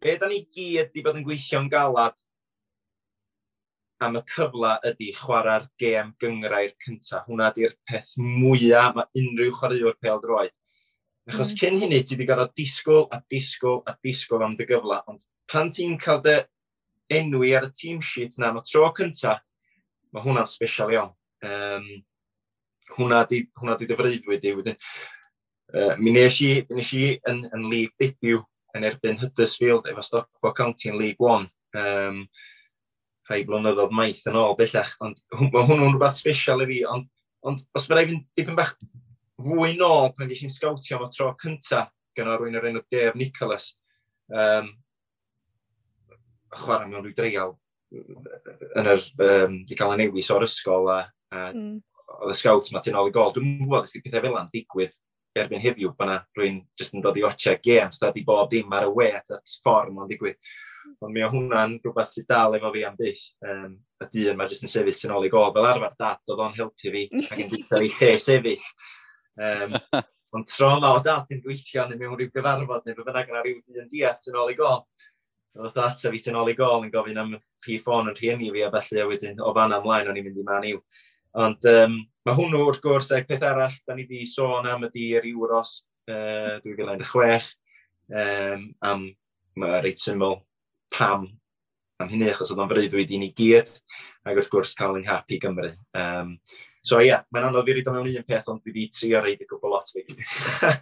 [0.00, 2.18] Be da ni gyd wedi bod yn gweithio'n galad
[4.04, 7.24] am y cyfle ydy chwarae'r gêm gyngrau'r cyntaf.
[7.30, 10.52] Hwna di'r peth mwyaf mae unrhyw chwaraewr pel droed.
[11.26, 11.60] Achos mm.
[11.62, 15.00] cyn hynny, ti wedi gorfod disgwyl a disgwyl a disgwyl am dy gyfle.
[15.10, 16.36] Ond pan ti'n cael dy
[17.16, 19.40] enwi ar y team sheet na mae tro cyntaf,
[20.12, 21.14] mae hwnna'n special iawn.
[21.46, 21.88] Um,
[22.92, 24.52] hwnna di, hwnna di dyfreuddwyd i.
[24.60, 24.78] Wedyn,
[25.72, 28.44] uh, mi nes i, nes i yn, yn lig debut
[28.76, 31.48] yn erbyn Huddersfield efo Stockport County yn League One.
[31.76, 32.24] Um,
[33.26, 35.18] rhai blynyddoedd maith yn ôl bellach, ond
[35.52, 37.08] mae hwnnw'n rhywbeth special i fi, ond,
[37.46, 38.74] ond os mae rhaid fi'n dipyn bach
[39.42, 43.18] fwy nôl pan ges i'n sgawtio am y tro cynta gan arwyn o'r enw Dave
[43.18, 43.72] Nicholas,
[44.32, 44.70] um,
[46.56, 47.56] chwarae mewn rhyw dreial
[47.92, 51.00] yn yr, um, i gael y newis o'r ysgol a,
[51.34, 51.74] a mm.
[52.22, 53.34] oedd y scouts yma tu ôl i gol.
[53.34, 54.94] Dwi'n gwybod ysdi pethau fel yna'n digwydd
[55.42, 58.88] erbyn heddiw, bod rwy'n jyst yn dod i watcha games, da di bob dim ar
[58.88, 60.38] y we at y ffordd mae'n digwydd.
[61.02, 63.24] Ond mi o hwnna'n rhywbeth sydd dal efo fi am byth.
[63.44, 65.50] Um, y dyn mae jyst yn sefyll sy'n ôl i gol.
[65.54, 68.64] Fel arfer dad oedd o'n helpu fi ac yn gweithio i lle sefyll.
[69.48, 69.76] Um,
[70.36, 73.44] ond tro yma o dad yn gweithio neu mewn rhyw gyfarfod neu fe bynnag yna
[73.44, 74.82] rhyw dyn diat sy'n ôl i gol.
[75.56, 78.64] Oedd ata fi yn ôl i gol yn gofyn am rhi ffôn yn rhieni fi
[78.66, 80.82] a felly a wedyn o fan ymlaen o'n i'n mynd i man i'w.
[81.44, 85.28] Ond um, Mae hwnnw wrth gwrs, ac peth arall, da ni wedi sôn am ydy'r
[85.30, 85.76] Euros
[86.10, 87.52] uh, 2016,
[88.10, 89.04] um, am,
[89.62, 90.40] mae reit syml,
[90.90, 91.28] pam
[92.02, 93.70] am hynny, achos oedd o'n freuddwyd i ni gyd,
[94.26, 95.70] ac wrth gwrs cael ein Nghap i Gymru.
[95.96, 96.34] Um,
[96.82, 99.46] so ie, yeah, mae'n anodd i roi mewn un peth, ond dwi wedi trio reid
[99.46, 100.02] y gwbl lot fi.
[100.10, 100.72] Oce,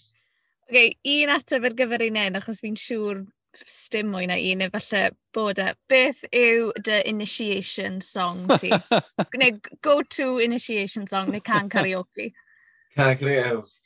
[0.66, 3.22] okay, un ateb ar gyfer un en, achos fi'n siŵr
[3.66, 5.70] stym mwy na un, efallai bod e.
[5.90, 8.72] Beth yw dy initiation song ti?
[9.40, 12.32] neu go-to initiation song, neu can karaoke?
[12.94, 13.78] Can karaoke.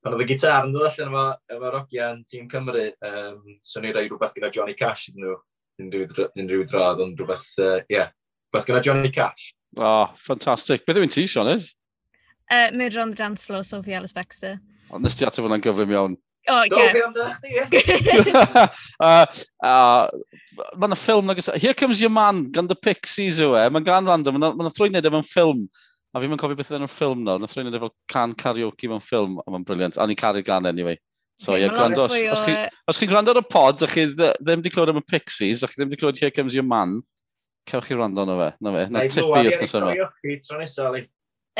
[0.00, 3.90] Pan Oedd y gitar yn dod allan efo, efo Rogian Tîm Cymru, um, so ni
[3.92, 5.34] roi rhywbeth gyda Johnny Cash yn nhw,
[5.84, 8.08] unrhyw drodd, ond rhywbeth, ie, uh, yeah,
[8.48, 9.50] rhywbeth gyda Johnny Cash.
[9.76, 10.86] Oh, ffantastig.
[10.86, 11.74] Beth yw'n ti, Sionis?
[12.50, 14.56] Uh, Murder on the Dance Floor, Sophie Alice Baxter.
[14.90, 16.16] Ond nes ti ateb hwnna'n gyflym iawn.
[16.48, 17.00] O, Do, be
[17.36, 18.68] chdi?
[19.60, 20.08] Uh,
[20.76, 21.54] Mae yna ffilm na gysa.
[21.60, 23.66] Here Comes Your Man, gan The Pixies yw e.
[23.70, 25.62] Mae'n gan random, mae'n thrwy'n neud efo'n ffilm.
[26.10, 27.38] A fi'n mae'n cofio beth yna'n ffilm nawr.
[27.40, 29.98] Nath thrwy'n neud efo can karaoke mewn ffilm, a mae'n briliant.
[30.00, 30.98] A ni'n caru'r gan anyway.
[31.40, 32.56] So, yeah, gwrando, os, os, chi,
[32.90, 35.70] os chi'n gwrando ar y pod, a chi ddim wedi clywed am y Pixies, a
[35.70, 36.98] chi ddim wedi clywed Here Comes Your Man,
[37.70, 38.50] cewch chi wrando na fe.
[38.60, 39.94] Na fe, na tipi wrth nes yma.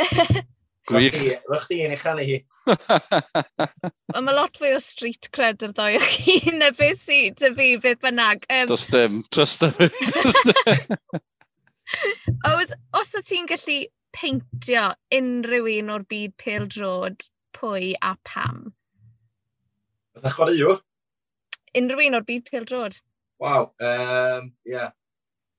[0.90, 1.16] Gwych.
[1.46, 2.38] Rwch chi yn eich anu hi.
[4.16, 7.52] Ond mae lot fwy o street cred yr ddoi o'ch chi, na beth sy, dy
[7.56, 8.46] fi, beth bynnag.
[8.50, 9.90] Um, Does dim, trust fi.
[12.50, 13.78] os, os o ti'n gallu
[14.14, 14.86] peintio
[15.16, 17.26] unrhyw un o'r byd pêl drod,
[17.56, 18.70] pwy a pam?
[20.14, 20.78] Fydda chwarae yw?
[21.78, 22.98] Unrhyw un o'r byd pêl drod.
[23.40, 24.90] Waw, um, yeah.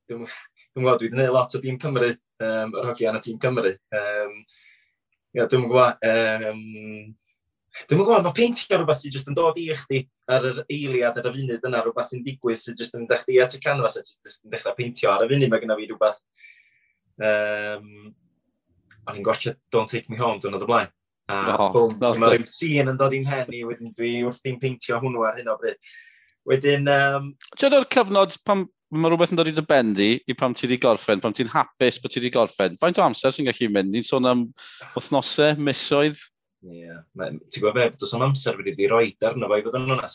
[0.09, 2.11] dwi'n gwybod, dwi wedi gwneud lot o Dîm Cymru,
[2.43, 3.73] um, yr hogiau yn y Tîm Cymru.
[3.97, 4.35] Um,
[5.35, 6.61] you dwi'n gwybod, um,
[7.87, 10.01] Dwi'n gwybod, mae peintio rhywbeth sy'n just yn dod i chdi
[10.31, 13.55] ar yr eiliad ar y funud yna, rhywbeth sy'n digwydd sy'n just yn dechrau at
[13.55, 15.51] y canfas a just yn dechrau peintio ar y funud.
[15.51, 16.19] Mae gennym fi rhywbeth...
[17.21, 18.11] Um,
[19.07, 20.91] o'n i'n gotcha Don't Take Me Home dwi'n oedd o blaen.
[21.31, 24.43] A oh, bwm, no, mae rhyw sîn yn dod i'n hen i, wedyn dwi wrth
[24.51, 25.79] i'n peintio hwnnw ar hyn o bryd.
[26.51, 26.91] Wedyn...
[26.91, 30.65] Um, Ti'n o'r cyfnod pan mae rhywbeth yn dod i dy bendi i pam ti
[30.67, 32.75] wedi gorffen, pam ti'n hapus bod ti wedi gorffen.
[32.81, 33.93] Faint o amser sy'n gallu mynd?
[33.93, 34.43] Ni'n sôn am
[34.97, 36.19] wythnosau, misoedd?
[36.67, 36.99] Ie, yeah.
[37.15, 40.11] ti'n gwybod fe, does am amser wedi di roi arno fo i fod yn hwnna.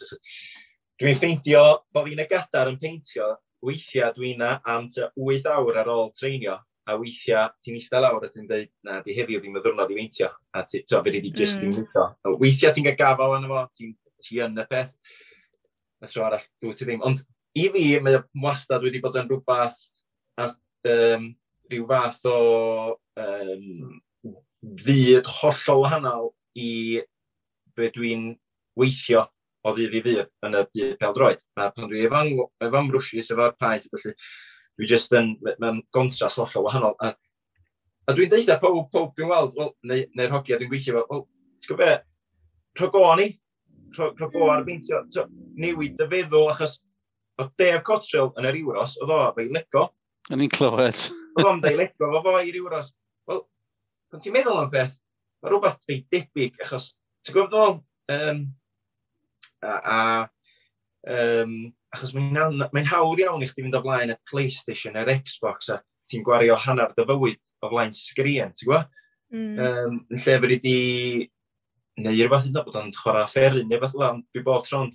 [1.01, 3.33] Dwi'n ffeindio bod fi'n y gadar yn peintio,
[3.65, 8.33] weithiau dwi'n na am 8 awr ar ôl treinio, a weithiau ti'n eistedd lawr a
[8.33, 11.33] ti'n dweud, na, di heddiw ddim y ddwrnod i weintio, a ti'n to, fe di
[11.33, 11.73] just mm.
[11.73, 14.93] ddim Weithiau ti'n gael gafel yna fo, ti'n ti yn y peth,
[16.05, 17.01] Y tro arall, dwi ti ddim.
[17.09, 17.23] Ond
[17.57, 19.79] i fi, mae wastad wedi bod yn rhywbeth
[20.43, 20.53] ar
[20.93, 21.31] um,
[21.71, 22.41] rhyw fath o
[23.21, 24.01] um,
[24.83, 26.71] fyd hollol wahanol i
[27.77, 28.29] be dwi'n
[28.79, 29.25] weithio
[29.67, 31.41] o ddydd i ddydd yn y byd peldroed.
[31.59, 34.15] A pan dwi efo efo mrwsius efo'r paent, felly
[34.77, 35.33] dwi jyst yn,
[35.63, 36.95] mewn gontras hollol wahanol.
[37.03, 37.13] A,
[38.07, 41.25] a dwi'n deitha pob, pob dwi'n weld, well, neu, neu'r hogia dwi'n gweithio fel, wel,
[41.63, 41.93] ti'n gwybod be,
[42.81, 43.31] rhag o ni,
[43.97, 44.69] rhag o ar hmm.
[44.69, 45.27] beintio,
[45.57, 46.79] newid y feddwl, achos
[47.41, 49.89] o Dave Cottrell yn yr Euros, oedd o ddeileco.
[50.33, 51.09] Yn i'n clywed.
[51.37, 52.93] oedd o'n ddeileco, oedd o i'r Euros.
[53.29, 53.43] Wel,
[54.11, 54.97] pan ti'n meddwl am beth,
[55.43, 57.77] mae rhywbeth rei debyg, achos, ti'n gwybod ddol?
[58.17, 58.43] Um,
[59.67, 60.01] a, a
[61.13, 61.57] um,
[61.95, 65.81] achos mae'n mae hawdd iawn i chdi fynd o flaen y PlayStation, yr Xbox, a
[66.11, 68.93] ti'n gwario hanner dy fywyd o flaen sgrin, ti'n gwybod?
[69.35, 69.57] Mm.
[69.59, 70.79] Um, yn lle fyddi di
[72.05, 74.93] neu rhywbeth yna bod o'n chwarae fferin neu fath o'n dwi bob tro'n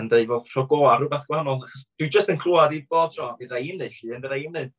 [0.00, 1.64] yn dweud bod rho ar rhywbeth gwahanol.
[2.00, 4.72] Dwi jyst yn clywed i bod tro, i rai unig, lli, yn rai unig.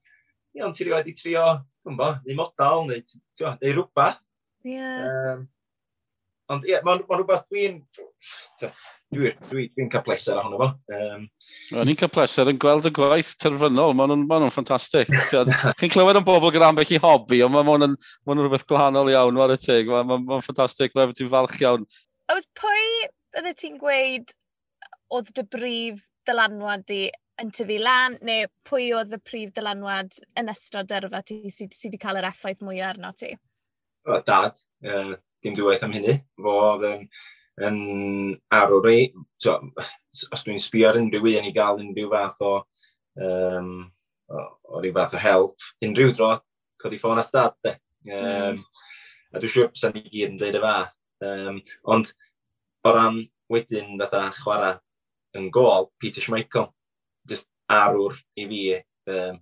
[0.51, 1.47] Ie, ond ti rioed i trio,
[1.85, 3.01] dwi'n bo, neu modal, neu,
[3.39, 4.21] neu rhywbeth.
[4.67, 4.75] Ie.
[4.75, 5.35] Yeah.
[5.35, 5.45] Um,
[6.51, 7.83] ond ie, mae'n ma rhywbeth dwi'n...
[8.61, 8.75] Dwi'n
[9.11, 9.31] dwi,
[9.75, 10.67] dwi cael pleser ohono fo.
[10.95, 11.23] Um,
[11.75, 15.11] Ro'n i'n cael pleser yn gweld y gwaith terfynol, maen nhw'n ma ffantastig.
[15.79, 19.35] Chi'n clywed yn bobl gyda ambell i hobi, ond maen nhw'n ma rhywbeth gwahanol iawn,
[19.35, 21.83] mae'r y teg, maen ma, ma ffantastig, mae'n ti'n falch iawn.
[22.31, 22.85] Oes pwy
[23.35, 24.31] bydde ti'n gweud
[25.17, 27.05] oedd dy brif dylanwad di
[27.41, 31.99] yn tyfu lan, neu pwy oedd y prif dylanwad yn ystod dyrfa ti sydd wedi
[32.01, 33.31] cael yr effaith mwy arno ti?
[34.07, 36.19] O, dad, uh, dim dwywaith am hynny.
[36.41, 37.07] Fo oedd yn,
[37.67, 37.79] yn
[38.57, 38.99] arwr i,
[39.41, 39.57] so,
[40.33, 42.53] os dwi'n sbio ar unrhyw un i gael unrhyw fath o,
[43.27, 43.73] um,
[44.29, 46.35] o, o ryw fath o help, unrhyw dro,
[46.81, 47.75] codi ffôn a stad, de.
[48.09, 48.63] Um, mm.
[49.31, 50.97] A dwi'n siŵr sure, sa'n i gyd yn dweud y fath.
[51.25, 51.59] Um,
[51.93, 52.13] ond
[52.85, 53.21] o ran
[53.53, 54.79] wedyn fatha chwarae
[55.37, 56.69] yn gol, Peter Schmeichel,
[57.27, 58.61] just arwr i fi,
[59.11, 59.39] um,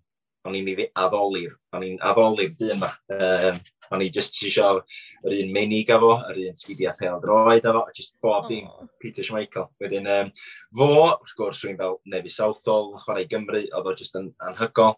[0.47, 2.91] o'n i'n addoli'r, o'n i'n addoli'r dyn yma.
[3.15, 3.59] Um,
[3.89, 4.83] o'n i just eisiau
[5.25, 8.87] yr un menig efo, yr un sgidiau pel droed efo, a just bob dim, oh.
[9.01, 9.69] Peter Schmeichel.
[9.81, 10.29] Wedyn, um,
[10.77, 14.95] fo, wrth gwrs, rwy'n fel Nefi Southall, chwarae Gymru, oedd o just yn anhygol.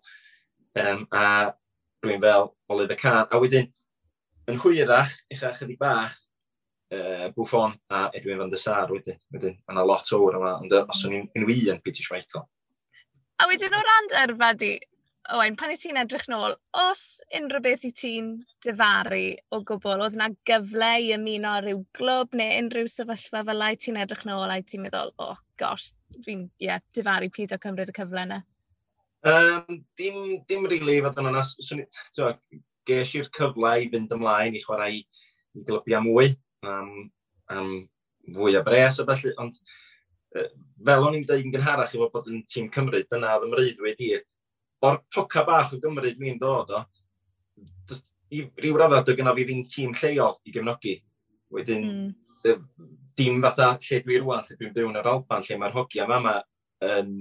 [0.81, 1.53] Um, a
[2.03, 3.29] rwy'n fel Oliver Kahn.
[3.31, 3.71] A wedyn,
[4.51, 6.19] yn hwyrach, eich chydig bach,
[6.95, 9.19] uh, Buffon a Edwin van der Sar wedyn.
[9.33, 12.47] Wedyn, yna lot o'r yma, ond os o'n i'n enw yn Peter Schmeichel.
[13.41, 14.75] A wedyn o ran dyrfa di,
[15.29, 17.01] Owain, pan i ti'n edrych nôl, os
[17.37, 18.31] unrhyw beth i ti'n
[18.65, 23.75] difaru o gwbl, oedd yna gyfle i ymuno rhyw glwb neu unrhyw sefyllfa fel lai
[23.79, 25.91] ti'n edrych nôl a ti'n meddwl, oh, gosh,
[26.25, 28.41] fi'n yeah, difaru pyd o cymryd y cyfle yna?
[29.21, 30.17] Um, dim,
[30.49, 31.53] dim rili really, fod yn onas.
[32.89, 35.01] Ges i'r cyfle i fynd ymlaen i chwarae i,
[35.53, 36.31] i glybiau mwy
[36.67, 37.09] am,
[37.49, 37.71] am
[38.35, 39.57] fwy o bres o felly, ond
[40.85, 44.03] fel o'n i'n dweud yn gynharach i fod bod yn tîm Cymru, dyna oedd ymrwyddwyd
[44.05, 44.11] i.
[44.87, 46.83] O'r poca bach o Gymru dwi'n dod o,
[48.31, 50.95] i ryw radda dy gynnaf i ddim tîm lleol i gefnogi.
[51.51, 52.61] Wedyn, mm.
[53.19, 56.37] dim fatha lle dwi rwan, lle dwi'n byw yn yr Alban, lle mae'r hogia yma
[56.87, 57.17] yn...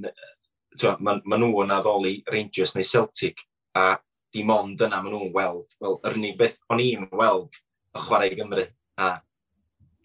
[0.81, 3.41] Maen ma, ma nhw yn addoli Rangers neu Celtic,
[3.75, 3.97] a
[4.31, 5.75] dim ond yna maen nhw'n weld.
[5.83, 8.69] Wel, yr unig beth o'n i'n weld y chwarae Gymru,
[9.03, 9.09] a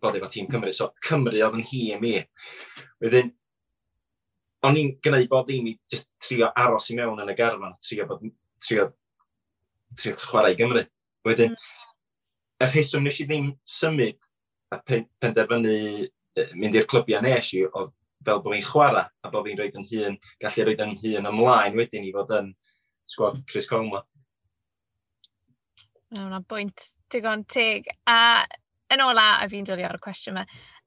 [0.06, 0.74] bod efo tîm Cymru.
[0.74, 2.14] So Cymru oedd yn hi i mi.
[3.03, 3.34] Wedyn,
[4.66, 8.08] o'n i'n gwneud bod dim i just trio aros i mewn yn y garfan, trio,
[8.10, 8.24] bod,
[8.62, 8.88] trio,
[9.99, 10.86] trio chwarae i Gymru.
[11.26, 11.84] Wedyn, mm.
[12.62, 14.32] y rheswm nes i ddim symud
[14.74, 15.76] a penderfynu
[16.60, 17.93] mynd i'r clybiau nes i oedd
[18.26, 21.78] fel bod fi'n chwarae a bod fi'n rhaid yn hun, gallu rhaid yn hun ymlaen
[21.80, 22.51] wedyn i fod yn
[23.12, 24.01] sgwad Chris Colma.
[26.12, 27.88] Mae hwnna'n bwynt digon teg.
[28.10, 28.45] A
[28.93, 30.45] yn ola, a fi'n dylio ar y cwestiwn yma.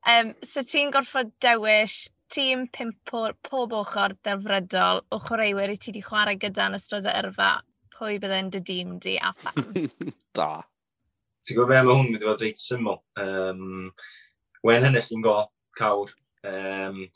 [0.09, 6.05] Um, so ti'n gorfod dewis tîm pimpo pob ochr delfrydol o chwaraewyr i ti wedi
[6.05, 7.53] chwarae gyda yn ystod y yrfa,
[7.97, 9.73] pwy bydde'n dy dîm di a pham?
[10.39, 10.51] da.
[11.47, 13.01] Ti'n gwybod beth mae hwn wedi bod reit syml.
[13.21, 13.91] Um,
[14.67, 15.37] Wen hynny sy'n go,
[15.79, 16.11] cawr.
[16.47, 17.07] Um,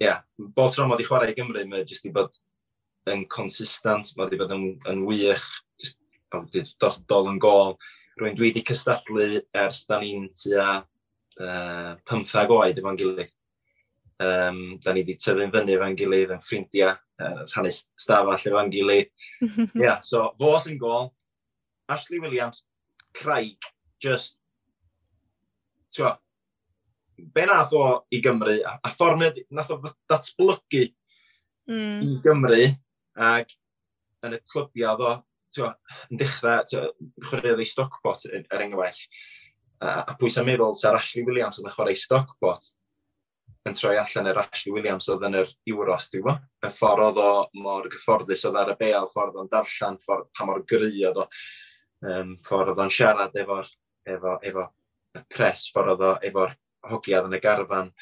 [0.00, 2.40] yeah, bob tro mae wedi chwarae i Gymru, mae jyst wedi bod
[3.12, 5.46] yn consistent, mae wedi bod yn, yn wych,
[5.82, 6.00] jyst,
[6.82, 7.76] dodol yn gol
[8.16, 13.32] rwy'n dwi wedi cystadlu ers da ni'n tua uh, 15 oed efo'n gilydd.
[14.16, 19.12] Um, da ni wedi tyfu'n fyny efo'n gilydd yn ffrindiau, uh, rhannu stafell efo'n gilydd.
[19.50, 21.10] Ia, yeah, so fo sy'n gol,
[21.92, 22.64] Ashley Williams,
[23.16, 23.60] Craig,
[24.02, 24.38] just,
[25.94, 26.16] twa,
[27.16, 29.78] be nath o i Gymru, a, a ffordd nath o
[30.10, 30.88] datblygu
[31.68, 32.00] mm.
[32.00, 32.64] i Gymru,
[33.28, 33.52] ac
[34.26, 35.14] yn y clybiau oedd o,
[35.54, 35.74] twa,
[36.10, 36.88] yn dechrau,
[37.28, 39.06] chwaraeodd ei Stockpot er, enghraifft,
[39.80, 42.72] a, a pwy sy'n meddwl, sa'r Ashley Williams oedd yn chwarae Stockpot
[43.66, 46.44] yn troi allan yr Ashley Williams oedd yn yr Euros, ti'n gwybod.
[46.66, 50.46] Y ffordd oedd o mor gyfforddus oedd ar y bel, ffordd o'n darllen, ffordd pa
[50.46, 51.26] mor gry oedd o,
[52.06, 53.70] um, ffordd oedd o'n siarad efo'r
[54.14, 54.68] efo, efo
[55.32, 56.54] pres, ffordd oedd o efo'r
[56.92, 57.92] hogiad yn y garfan.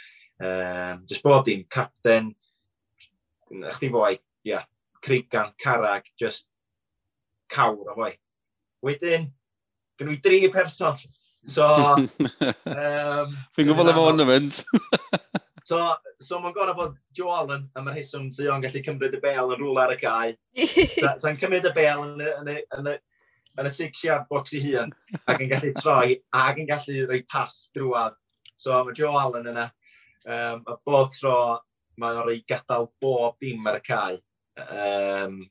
[0.44, 2.32] Um, just bod dim capten,
[3.78, 4.68] chdi fwy, ia, yeah,
[5.04, 6.48] creigan, carag, just
[7.54, 8.14] cawr o fwy.
[8.84, 9.30] Wedyn,
[9.98, 10.98] gen i dri person.
[11.46, 11.66] So...
[12.00, 14.62] um, Fi'n gwybod am ornament.
[15.68, 15.80] so,
[16.20, 19.54] so mae'n gorau bod Joel yn, am yr heswm sy'n o'n gallu cymryd y bel
[19.54, 20.34] yn rŵl ar y cae.
[21.00, 22.96] Sa'n so, cymryd y bel yn, y, yn, y, yn, y,
[23.60, 24.92] yn y six yard box i hun
[25.30, 28.16] ac yn gallu troi ac yn gallu rhoi pas drwad.
[28.56, 29.70] So mae Joe Allen yna.
[30.24, 31.36] Um, a bob tro
[32.00, 34.16] mae o rei gadael bob dim ar y cae.
[34.64, 35.42] Um,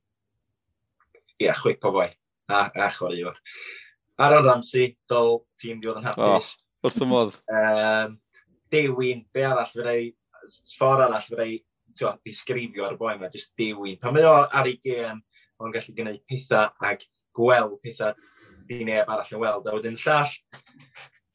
[1.43, 2.09] yeah, chwic po boi.
[2.49, 3.33] A, a chwarae.
[4.19, 6.53] Aaron Ramsey, dol tîm diwedd yn hapus.
[6.53, 7.37] Oh, wrth y modd.
[7.59, 8.17] um,
[8.73, 10.09] Dewin, be arall fyrra i,
[10.75, 11.57] ffordd arall fyrra i
[12.25, 13.97] disgrifio ar y boi yma, jyst Dewin.
[14.01, 15.21] Pan mae o ar ei gêm,
[15.61, 18.13] o'n gallu gwneud pethau ag gweld pethau
[18.69, 19.67] di neb arall yn weld.
[19.67, 20.37] A wedyn llall,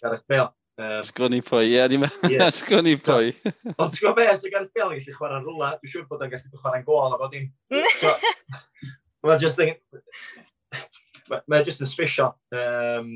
[0.03, 0.53] Gareth Bale.
[0.79, 2.53] Um, Sgwni pwy, ie, yeah, ni'n yeah.
[2.61, 3.33] sgwni pwy.
[3.75, 6.31] Ond ti'n gwybod beth, sy'n Gareth Bale yn gallu chwarae'n rwla, dwi'n siŵr bod o'n
[6.31, 7.51] gallu chwarae'n gol, a bod ni'n...
[9.29, 9.83] Mae'n just think...
[11.29, 12.31] Mae'n just yn strisio.
[12.57, 13.11] Um,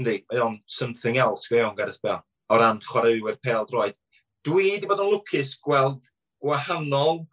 [0.00, 2.24] yndi, mae o'n something else gwe o'n Gareth Bale.
[2.48, 3.96] O ran chwaraewyr pel droed.
[4.44, 6.08] Dwi wedi bod yn lwcus gweld
[6.44, 7.24] gwahanol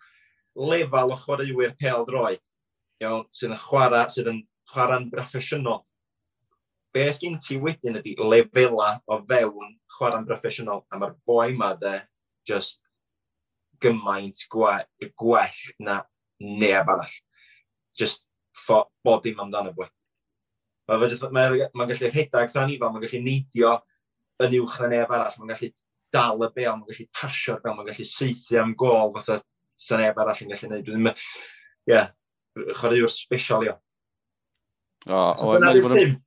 [0.55, 2.43] lefel o chwaraewyr pel droed.
[3.01, 5.81] Iawn, sydd yn chwarae, sydd yn chwarae'n broffesiynol.
[6.91, 10.83] Be sgyn ti wedyn ydy lefela o fewn chwarae'n broffesiynol.
[10.91, 11.97] A mae'r boi ma de,
[12.47, 12.83] just
[13.81, 14.81] gymaint gwe,
[15.19, 16.01] gwell na
[16.43, 17.19] neb arall
[17.97, 18.23] just
[18.55, 19.87] for bob dim amdano fwy.
[20.89, 23.77] Mae'n ma, ma, mae, mae'n gallu rhedag dan ifan, mae'n gallu neidio
[24.41, 25.69] yn uwch na neb arall, mae'n gallu
[26.11, 29.39] dal y bel, mae'n gallu pasio'r bel, mae'n gallu seithi am gol, fatha
[29.79, 30.91] sa neb arall yn gallu neud.
[30.91, 32.11] Ie, yeah,
[32.79, 33.77] chwaraewr special, ia.
[35.07, 36.19] O, o, mae'n fod yn...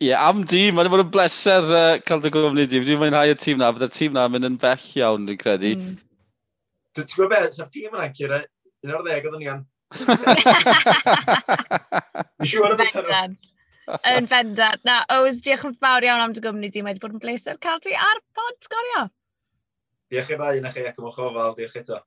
[0.00, 2.84] Ie, am dîm, mae'n bod yn bleser uh, cael dy gwmni dîm.
[2.86, 5.74] Dwi'n mwynhau y tîm na, fydda'r tîm na mynd yn bell iawn, dwi'n credu.
[5.76, 5.98] Mm.
[6.96, 8.38] Ti'n gwybod beth, sa'r tîm yna, Cira,
[8.84, 9.66] un o'r ddeg oedden ni gan
[12.50, 12.84] siŵr am y.
[14.06, 14.84] Yn bendant.
[14.86, 16.82] Na, Ows, diolch yn fawr iawn am dy gwmni di.
[16.84, 19.02] Mae wedi bod yn bleser cael ti ar pod sgorio.
[20.10, 21.54] Diolch i ddau na chi ac yn ofal.
[21.58, 21.98] Diolch eto.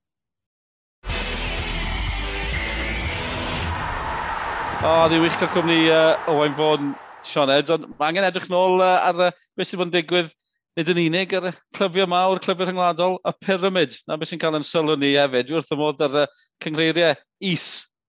[4.84, 6.90] O, oh, ddi wych cael cwmni uh, Owain Fôn
[7.24, 10.34] Sioned, ond mae angen edrych nôl uh, ar uh, beth sydd bod yn digwydd
[10.78, 13.96] nid yn unig ar y clybiau mawr, clybiau rhyngwladol, y pyramid.
[14.08, 15.50] Na beth sy'n cael yn sylw ni hefyd.
[15.50, 16.30] Dwi wrth y modd ar y
[16.66, 17.18] cyngreiriau
[17.54, 17.68] is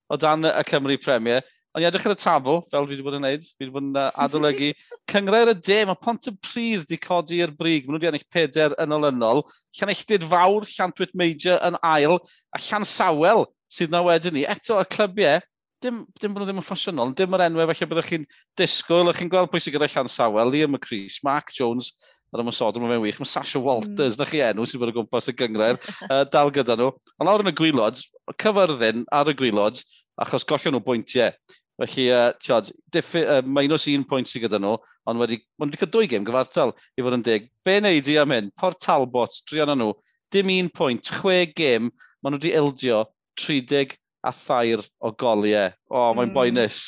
[0.09, 1.45] o dan y Cymru Premier.
[1.75, 3.89] Ond i edrych ar y tabl, fel fi wedi bod yn neud, fi wedi bod
[3.89, 4.69] yn adolygu.
[5.11, 7.89] Cyngreir y de, mae pont y pryd wedi codi i'r brig.
[7.89, 9.43] Maen nhw wedi ennill peder yn olynol.
[9.75, 12.21] Llanelltid fawr, Llantwit Major yn ail.
[12.55, 13.45] A Llan Sawel
[13.75, 14.47] sydd na wedyn ni.
[14.47, 15.43] Eto, y clybiau,
[15.83, 18.29] dim, dim bod nhw ddim yn ffasiynol, dim yr enwau felly byddwch chi'n
[18.61, 21.91] disgwyl, ych chi'n gweld pwy sy'n gyda Llan Sawel, Liam McCreesh, Mark Jones,
[22.35, 23.19] Ar y masod, mae fe'n wych.
[23.23, 24.19] Mae Sasha Walters, mm.
[24.19, 25.79] na chi enw sy'n bod o gwmpas y gyngred,
[26.09, 26.89] uh, dal gyda nhw.
[27.21, 28.01] Ond lawr yn y gwylod,
[28.43, 29.79] cyfyrddin ar y gwylod,
[30.25, 31.31] achos gollio nhw bwyntiau.
[31.79, 34.75] Felly, uh, tiod, diffi, uh, minus un pwynt sydd gyda nhw,
[35.11, 37.49] ond wedi, ond wedi cael dwy gêm gyfartal i fod yn deg.
[37.67, 38.51] Be wneud i am hyn?
[38.59, 39.93] Port Talbot, drian nhw,
[40.35, 43.05] dim un pwynt, chwe gêm, maen nhw wedi ildio
[43.39, 43.95] 30
[44.27, 45.71] a thair o goliau.
[45.91, 46.35] O, oh, mae'n mm.
[46.35, 46.85] boenus.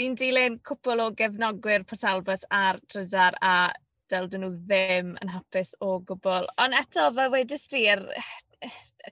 [0.00, 3.56] Fi'n dilyn cwpl o gefnogwyr Port Talbot a'r Trydar a
[4.12, 6.46] dyn nhw ddim yn hapus o gwbl.
[6.62, 8.04] Ond eto, fe wedys di, yr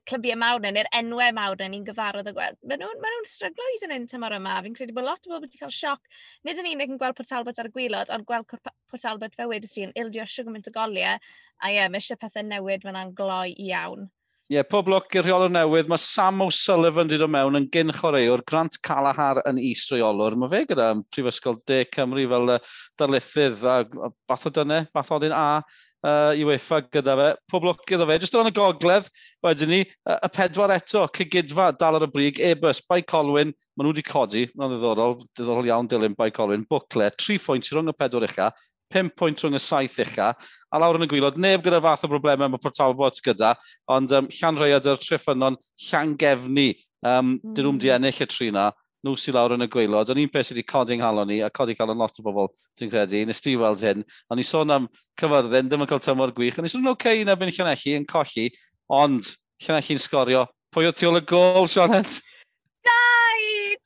[0.09, 3.67] clybiau mawr neu, neu'r enwau mawr neu ni'n gyfarodd y gweld, maen nhw'n nhw stryglo
[3.71, 4.57] i yn hyn tymor yma.
[4.65, 6.03] Fi'n credu bod lot o bobl wedi cael sioc.
[6.47, 9.47] Nid yn unig yn gweld Port Albert ar y gwylod, ond gweld Port Albert fe
[9.51, 11.23] wedys di yn ildio siwgwm yn tygoliau.
[11.63, 14.09] A ie, yeah, mae eisiau pethau newid fyna'n gloi iawn.
[14.45, 17.89] Ie, yeah, pob lwc i'r rheolwr newydd, mae Sam O'Sullivan wedi dod mewn yn gyn
[17.97, 20.37] chwaraewr, Grant Calahar yn is reolwr.
[20.37, 22.59] Mae fe gyda Prifysgol De Cymru fel uh,
[23.01, 27.31] darlithydd a, a bath o dyne, bath o dyn a uh, i UEFA gyda fe.
[27.55, 29.09] Pob lwc iddo fe, jyst o ran y gogledd,
[29.49, 33.89] wedyn ni, uh, y pedwar eto, cygydfa dal ar y brig, e-bus, Bai Colwyn, maen
[33.89, 37.97] nhw wedi codi, mae'n ddiddorol, ddiddorol iawn dilyn Bai Colwyn, bwcle, tri phwynt rhwng y
[37.97, 38.53] pedwar ucha,
[38.93, 42.11] 5 pwynt rhwng y saith ucha, a lawr yn y gwylod, neb gyda fath o
[42.13, 43.55] broblemau mae Portal Bots gyda,
[43.91, 45.59] ond um, llan rhaid yr triffynon
[45.89, 46.73] llan gefni,
[47.05, 47.55] um, mm.
[47.57, 48.71] dyn nhw'n di ennill y tri na,
[49.05, 51.51] nhw sy'n lawr yn y gwylod, Ond un peth sydd wedi codi'n nghalon ni, a
[51.53, 54.05] codi cael yn lot o bobl, dwi'n credu, nes ti weld hyn.
[54.33, 54.87] Ond ni sôn am
[55.21, 56.57] cyfyrddin, ddim yn cael tymor gwych.
[56.57, 58.47] Ond ni sôn yn oce okay, yn erbyn Llanelli, yn colli,
[58.89, 59.29] ond
[59.67, 60.47] Llanelli'n sgorio.
[60.73, 62.17] Pwy o ti ôl y gol, Sionet?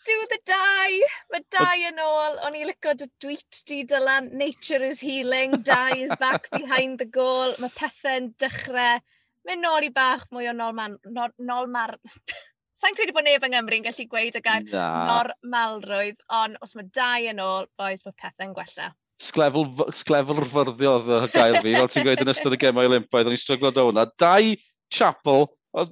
[0.08, 0.98] do the dau.
[1.32, 2.36] Mae dau yn ôl.
[2.46, 7.08] O'n i licio dy tweet di dylan, nature is healing, dau is back behind the
[7.18, 7.54] goal.
[7.62, 9.02] Mae pethau'n dechrau.
[9.48, 11.96] Mae'n nôl i bach mwy o nolman, nor, nolmar...
[12.78, 14.82] Sa'n credu bod neb yng Nghymru yn gallu gweud y gair Na.
[15.08, 18.92] normalrwydd, ond os mae dau yn ôl, boes mae pethau'n gwella.
[19.18, 19.64] Sglefl,
[19.98, 23.42] sglefl fyrddio y gael fi, fel ti'n gweud yn ystod y gemau Olympaidd, o'n i'n
[23.42, 24.04] stryglo do hwnna.
[24.22, 24.52] Dau
[24.94, 25.90] chapel, mae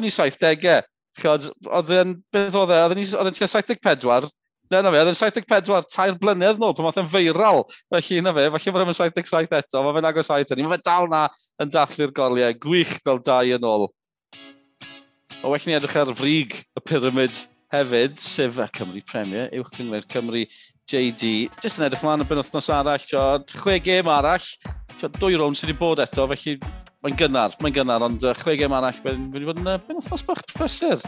[0.00, 0.82] fe'n i 70au,
[1.18, 4.28] Chod, oedd e'n, beth oedd e, oedd e'n tua 74,
[4.68, 7.62] Na, na fe, oedd yn 74, tair blynedd nôl, pan oedd yn feiral.
[7.88, 10.66] Felly, na fe, felly bod yn 77 eto, mae fe'n agos ait hynny.
[10.66, 11.22] Mae fe dal na
[11.64, 13.86] yn dathlu'r goliau, gwych fel dau yn ôl.
[15.38, 17.40] O well ni edrych ar frig y pyramid
[17.72, 20.44] hefyd, sef y Cymru Premier, uwch gyngor Cymru
[20.88, 21.30] JD.
[21.60, 23.44] Jyst yn edrych mlaen y benwthnos arall, John.
[23.60, 24.46] Chwe gêm arall.
[24.96, 26.54] Tio, dwy rown sydd wedi bod eto, felly
[27.04, 30.24] mae'n gynnar, mae'n gynnar, ond uh, chwe gêm arall, mae'n wedi bod yn uh, benwthnos
[30.26, 31.04] bach prysur.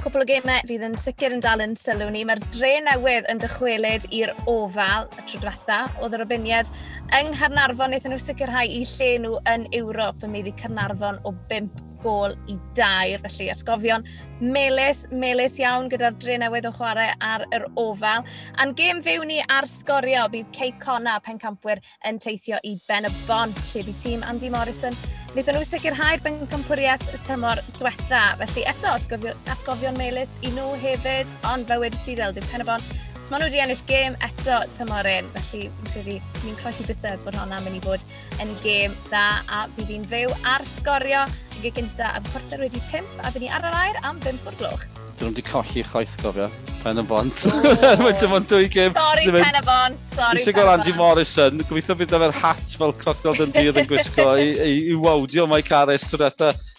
[0.00, 2.24] Cwpl o gemau fydd yn sicr yn dal yn sylw ni.
[2.26, 5.82] Mae'r dre newydd yn dychwelyd i'r ofal y tro diwetha.
[6.00, 6.72] Oedd yr obiniad
[7.18, 11.89] yng Ngharnarfon wnaethon nhw sicrhau i lle nhw yn Ewrop yn meiddi Carnarfon o 5
[12.02, 13.20] gol i dair.
[13.26, 14.06] Felly atgofion
[14.40, 18.26] melus, melus iawn gyda'r dre newydd o chwarae ar yr ofal.
[18.58, 23.14] A'n gêm fyw ni ar sgorio bydd Kate Conna pencampwyr yn teithio i Ben y
[23.26, 24.96] Bon, lle bydd tîm Andy Morrison
[25.30, 31.30] Wnaethon nhw sicrhau'r bencampwriaeth y tymor diwetha, felly eto atgofio, atgofion melus i nhw hefyd,
[31.46, 32.88] ond fe wedi stidel dim pen y bont.
[33.20, 37.22] So maen nhw wedi ennill gêm eto tymor un, felly fi'n credu ni'n croesi bysedd
[37.22, 38.08] bod hwnna'n mynd i fod
[38.42, 41.22] yn gêm dda a bydd hi'n fyw ar sgorio
[41.60, 44.84] Gig gynta am chwarter wedi 5 a fyny ar yr air am 5 o'r gloch.
[45.20, 46.46] Dyn nhw wedi colli chwaith gofio.
[46.80, 47.42] Pen y bont.
[48.00, 48.94] Mae dim ond dwy gym.
[48.96, 49.98] Sorry, pen y bont.
[50.14, 51.60] Sori, Eisiau gweld Andy Morrison.
[51.68, 55.66] Gobeithio bydd efo'r hat fel crocodil yn dydd yn gwisgo i, i, i wawdio mae
[55.66, 56.32] Caris trwy'r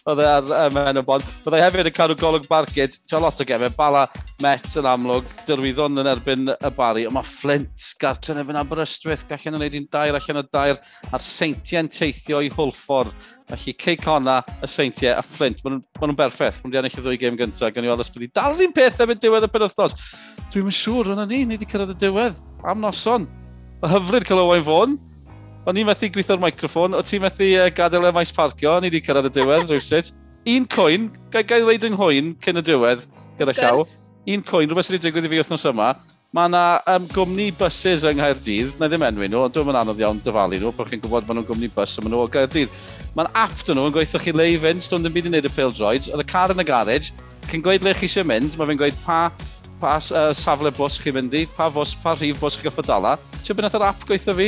[0.09, 1.28] oedd e ar um, yn y bont.
[1.45, 2.97] Bydd e hefyd yn cadw golwg bargyd.
[3.05, 3.76] Ti'n lot o gefau.
[3.78, 4.07] Bala
[4.41, 5.28] Met yn amlwg.
[5.45, 7.05] Dyrwyddon yn erbyn y bari.
[7.05, 9.28] Ond mae Flint gartren efo'n Aberystwyth.
[9.30, 10.82] Gallen nhw'n gwneud un dair allan y dair.
[11.11, 13.13] A'r seintiau'n teithio i Hwlffordd.
[13.51, 16.61] Felly, Cey Conna, y seintiau a Flint, maen nhw'n berffaith.
[16.63, 18.76] Maen nhw'n ennill y ddwy gêm gyntaf, gan i weld os bydd i dal un
[18.76, 19.95] peth efo'n diwedd y penwthnos.
[20.53, 23.28] Dwi'n yn siŵr, yna ni, ni wedi cyrraedd y diwedd, am noson.
[23.82, 24.97] Y hyfryd cael Owain Fôn.
[25.69, 26.97] O'n i'n methu gweithio'r microfon.
[26.97, 30.13] o ti'n methu uh, gadael y maes parcio, ni wedi cyrraedd y diwedd rhywsyd.
[30.55, 33.05] Un coen, gael gael ddeud yng nghwyn cyn y diwedd
[33.38, 33.86] gyda llaw.
[34.32, 35.91] Un coen, rhywbeth sydd wedi digwydd i fi wythnos yma.
[36.32, 40.19] Mae yna um, gwmni buses yng Nghaerdydd, na ddim enwi nhw, ond dwi'n anodd iawn
[40.23, 42.77] dyfalu nhw, bod chi'n gwybod bod nhw'n gwmni bus yma nhw o Gaerdydd.
[43.17, 45.51] Mae'n app dyn nhw yn gweithio chi leif fynd, stwnd yn byd i wneud y
[45.51, 47.11] pil droids, oedd y car yn y garage,
[47.49, 49.17] chi'n gweud le chi eisiau mynd, mae fe'n gweud pa,
[49.82, 53.17] pa uh, safle bws chi'n mynd i, pa, fos, pa rhif bws chi'n goffa dala.
[53.41, 54.47] Ti'n bynnag yr app gweithio fi?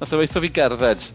[0.00, 1.06] Nath o weithio fi gerdded.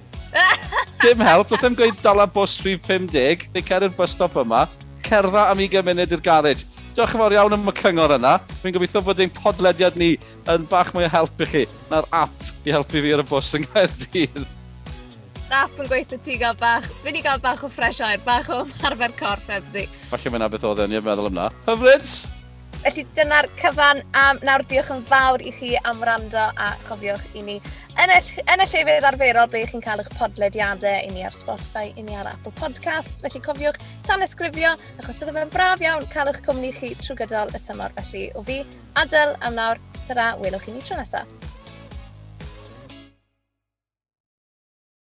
[1.04, 4.64] Dim help, nath o'n gweud dala bws 350, neu cer i'r bus stop yma,
[5.04, 6.77] cerdda am 20 munud i'r garage.
[6.98, 8.30] Diolch yn fawr iawn am y cyngor yna.
[8.64, 10.16] Fi'n gobeithio bod ein podlediad ni
[10.50, 11.60] yn bach mwy o help i chi
[11.92, 14.40] na'r app i helpu fi ar y bws yng Nghaerdydd.
[15.54, 16.88] App yn gweithio ti gael bach.
[17.04, 19.86] Fi ni gael bach o ffres air, bach o marfer corff ebdi.
[20.10, 21.46] Falle mae'n beth oedd yn i'n meddwl yna.
[21.68, 22.16] Hyfryd!
[22.82, 27.46] Felly dyna'r cyfan am nawr diolch yn fawr i chi am rando a chofiwch i
[27.46, 27.60] ni
[27.98, 28.18] yn y,
[28.54, 32.18] yn y llefydd arferol ble chi'n cael eich podlediadau i ni ar Spotify, i ni
[32.18, 36.70] ar Apple Podcasts, felly cofiwch tan ysgrifio, achos bydde fe'n braf iawn cael eich cwmni
[36.78, 37.96] chi trwy gydol y tymor.
[37.98, 38.62] Felly, o fi,
[39.02, 41.57] Adel, am nawr, tyra, welwch chi ni tro nesaf.